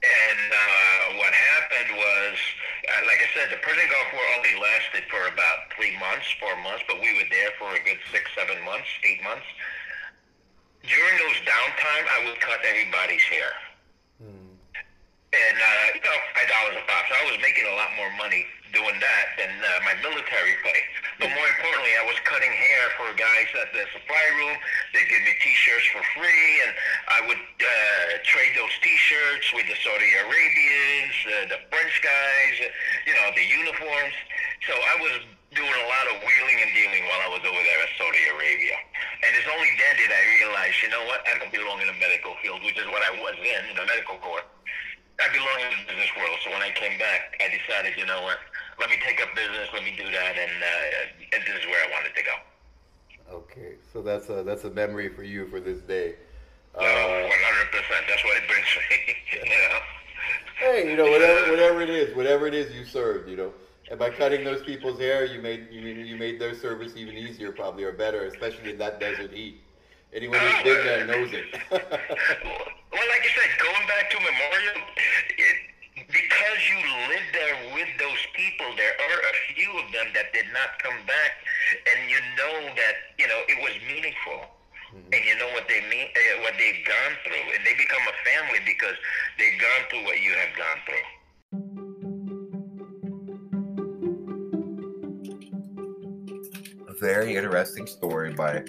and 0.03 0.51
uh, 0.51 1.17
what 1.17 1.31
happened 1.31 1.95
was, 1.95 2.35
uh, 2.91 3.07
like 3.07 3.23
I 3.23 3.29
said, 3.31 3.47
the 3.55 3.59
Persian 3.63 3.87
Gulf 3.87 4.09
War 4.11 4.25
only 4.35 4.55
lasted 4.59 5.07
for 5.07 5.23
about 5.31 5.71
three 5.75 5.95
months, 5.95 6.27
four 6.43 6.51
months, 6.59 6.83
but 6.91 6.99
we 6.99 7.15
were 7.15 7.27
there 7.31 7.55
for 7.55 7.71
a 7.71 7.79
good 7.87 7.99
six, 8.11 8.27
seven 8.35 8.59
months, 8.67 8.87
eight 9.07 9.23
months. 9.23 9.47
During 10.83 11.15
those 11.15 11.39
downtime, 11.47 12.05
I 12.11 12.27
would 12.27 12.39
cut 12.43 12.59
everybody's 12.67 13.23
hair. 13.23 13.55
And, 15.33 15.57
uh, 15.57 15.85
you 15.95 16.03
know, 16.03 16.17
five 16.35 16.49
dollars 16.51 16.75
a 16.77 16.83
pop. 16.85 17.07
So 17.09 17.15
I 17.15 17.23
was 17.31 17.39
making 17.41 17.65
a 17.65 17.73
lot 17.73 17.89
more 17.97 18.11
money 18.19 18.45
doing 18.73 18.97
that 18.97 19.25
than 19.37 19.53
uh, 19.53 19.69
my 19.85 19.95
military 20.01 20.57
pay. 20.65 20.81
But 21.21 21.29
more 21.29 21.45
importantly, 21.45 21.93
I 21.93 22.05
was 22.09 22.17
cutting 22.25 22.49
hair 22.49 22.83
for 22.97 23.07
guys 23.13 23.49
at 23.61 23.69
the 23.71 23.85
supply 23.93 24.25
room. 24.41 24.57
They'd 24.91 25.05
give 25.07 25.21
me 25.21 25.33
T-shirts 25.39 25.87
for 25.93 26.01
free, 26.17 26.49
and 26.65 26.71
I 27.07 27.19
would 27.29 27.37
uh, 27.39 28.19
trade 28.25 28.57
those 28.57 28.73
T-shirts 28.81 29.53
with 29.53 29.69
the 29.69 29.77
Saudi 29.85 30.09
Arabians, 30.25 31.15
uh, 31.29 31.31
the 31.53 31.59
French 31.69 31.95
guys, 32.01 32.55
uh, 32.65 33.05
you 33.05 33.13
know, 33.13 33.29
the 33.37 33.45
uniforms. 33.45 34.17
So 34.65 34.73
I 34.73 34.95
was 35.05 35.15
doing 35.53 35.69
a 35.69 35.85
lot 35.85 36.05
of 36.09 36.17
wheeling 36.25 36.59
and 36.65 36.73
dealing 36.73 37.05
while 37.05 37.21
I 37.21 37.29
was 37.29 37.45
over 37.45 37.61
there 37.61 37.79
at 37.85 37.91
Saudi 37.93 38.25
Arabia. 38.33 38.73
And 39.21 39.31
it's 39.37 39.45
only 39.53 39.69
then 39.77 39.93
did 40.01 40.09
I 40.09 40.21
realize, 40.41 40.73
you 40.81 40.89
know 40.89 41.05
what, 41.05 41.21
I 41.29 41.37
don't 41.37 41.53
belong 41.53 41.77
in 41.77 41.87
the 41.87 41.97
medical 42.01 42.33
field, 42.41 42.65
which 42.65 42.77
is 42.81 42.89
what 42.89 43.05
I 43.05 43.13
was 43.21 43.37
in, 43.37 43.61
in 43.69 43.75
the 43.77 43.85
medical 43.85 44.17
corps. 44.17 44.41
I 45.21 45.29
belong 45.29 45.61
in 45.61 45.69
the 45.77 45.93
business 45.93 46.09
world. 46.17 46.41
So 46.41 46.49
when 46.49 46.65
I 46.65 46.73
came 46.73 46.97
back, 46.97 47.37
I 47.37 47.53
decided, 47.53 47.93
you 48.01 48.09
know 48.09 48.25
what, 48.25 48.41
let 48.79 48.89
me 48.89 48.97
take 49.05 49.21
up 49.21 49.29
business, 49.35 49.69
let 49.73 49.83
me 49.83 49.93
do 49.97 50.05
that, 50.05 50.37
and, 50.37 50.57
uh, 50.63 51.35
and 51.35 51.41
this 51.45 51.55
is 51.61 51.65
where 51.67 51.83
I 51.85 51.91
wanted 51.91 52.15
to 52.15 52.23
go. 52.23 52.35
Okay, 53.33 53.75
so 53.91 54.01
that's 54.01 54.29
a 54.29 54.43
that's 54.43 54.63
a 54.63 54.69
memory 54.69 55.09
for 55.09 55.23
you 55.23 55.47
for 55.47 55.59
this 55.59 55.79
day. 55.79 56.15
So 56.75 56.81
100%, 56.81 57.29
that's 58.07 58.23
what 58.23 58.37
it 58.37 58.47
brings 58.47 58.67
me, 58.89 59.15
you 59.33 59.45
know. 59.49 59.79
Hey, 60.59 60.89
you 60.89 60.97
know 60.97 61.09
whatever 61.09 61.51
whatever 61.51 61.81
it 61.81 61.89
is, 61.89 62.15
whatever 62.15 62.47
it 62.47 62.53
is 62.53 62.73
you 62.73 62.85
served, 62.85 63.29
you 63.29 63.37
know. 63.37 63.53
And 63.89 63.99
by 63.99 64.09
cutting 64.09 64.43
those 64.43 64.63
people's 64.63 64.99
hair, 64.99 65.25
you 65.25 65.41
made 65.41 65.67
you 65.71 65.81
you 65.81 66.15
made 66.15 66.39
their 66.39 66.55
service 66.55 66.93
even 66.95 67.15
easier, 67.15 67.51
probably, 67.51 67.83
or 67.83 67.91
better, 67.91 68.25
especially 68.25 68.71
in 68.71 68.77
that 68.77 68.99
desert 68.99 69.31
heat. 69.31 69.61
Anyone 70.13 70.39
who's 70.39 70.63
been 70.63 70.85
there 70.85 71.05
knows 71.07 71.33
it. 71.33 71.45
well, 71.71 71.81
like 71.81 73.23
I 73.25 73.31
said, 73.33 73.49
going 73.57 73.87
back 73.87 74.11
to 74.11 74.17
Memorial, 74.21 74.82
you 76.69 76.77
live 77.09 77.27
there 77.33 77.57
with 77.73 77.89
those 77.99 78.23
people, 78.33 78.65
there 78.77 78.95
are 79.09 79.19
a 79.19 79.33
few 79.53 79.71
of 79.77 79.91
them 79.91 80.07
that 80.13 80.33
did 80.33 80.45
not 80.53 80.79
come 80.81 80.95
back, 81.07 81.31
and 81.87 82.09
you 82.09 82.19
know 82.37 82.73
that 82.75 82.95
you 83.17 83.27
know 83.27 83.41
it 83.47 83.57
was 83.61 83.73
meaningful, 83.87 84.47
and 84.93 85.25
you 85.25 85.35
know 85.37 85.49
what 85.53 85.67
they 85.67 85.81
mean, 85.89 86.07
uh, 86.13 86.41
what 86.41 86.53
they've 86.57 86.85
gone 86.85 87.15
through, 87.23 87.53
and 87.55 87.65
they 87.65 87.73
become 87.73 88.01
a 88.07 88.13
family 88.23 88.59
because 88.65 88.95
they've 89.37 89.59
gone 89.59 89.83
through 89.89 90.03
what 90.03 90.21
you 90.21 90.31
have 90.39 90.55
gone 90.55 90.79
through. 90.85 91.05
A 96.87 96.93
very 96.99 97.35
interesting 97.35 97.87
story 97.87 98.33
by 98.33 98.63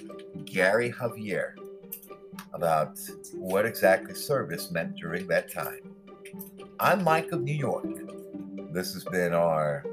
Gary 0.45 0.91
Javier 0.93 1.55
about 2.53 2.99
what 3.35 3.67
exactly 3.67 4.15
service 4.15 4.71
meant 4.71 4.97
during 4.97 5.27
that 5.29 5.53
time. 5.53 5.81
I'm 6.81 7.05
Mike 7.05 7.31
of 7.31 7.43
New 7.43 7.55
York. 7.55 7.87
This 8.73 8.95
has 8.95 9.05
been 9.05 9.33
our 9.33 9.85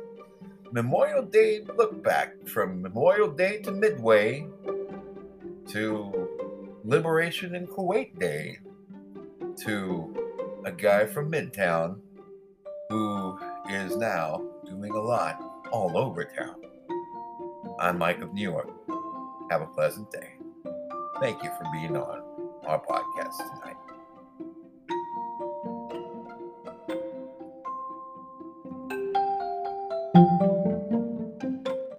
Memorial 0.72 1.22
Day 1.22 1.62
look 1.78 2.02
back 2.04 2.48
from 2.48 2.82
Memorial 2.82 3.30
Day 3.30 3.60
to 3.60 3.72
Midway 3.72 4.48
to 5.67 6.28
Liberation 6.84 7.54
in 7.54 7.67
Kuwait 7.67 8.17
Day 8.20 8.58
to 9.63 10.62
a 10.65 10.72
guy 10.72 11.06
from 11.06 11.32
Midtown 11.32 12.00
who 12.89 13.38
is 13.70 13.96
now 13.98 14.44
doing 14.65 14.91
a 14.91 15.02
lot 15.02 15.39
all 15.72 15.96
over 15.96 16.26
town. 16.26 16.56
I'm 17.80 18.00
Mike 18.00 18.22
of 18.22 18.34
New 18.34 18.50
York. 18.50 18.70
Have 19.52 19.62
a 19.62 19.67
pleasant 19.67 20.12
day. 20.12 20.34
Thank 21.20 21.44
you 21.44 21.52
for 21.52 21.65
being 21.72 21.96
on 21.96 22.24
our 22.65 22.82
podcast 22.84 23.38
tonight. 23.38 23.76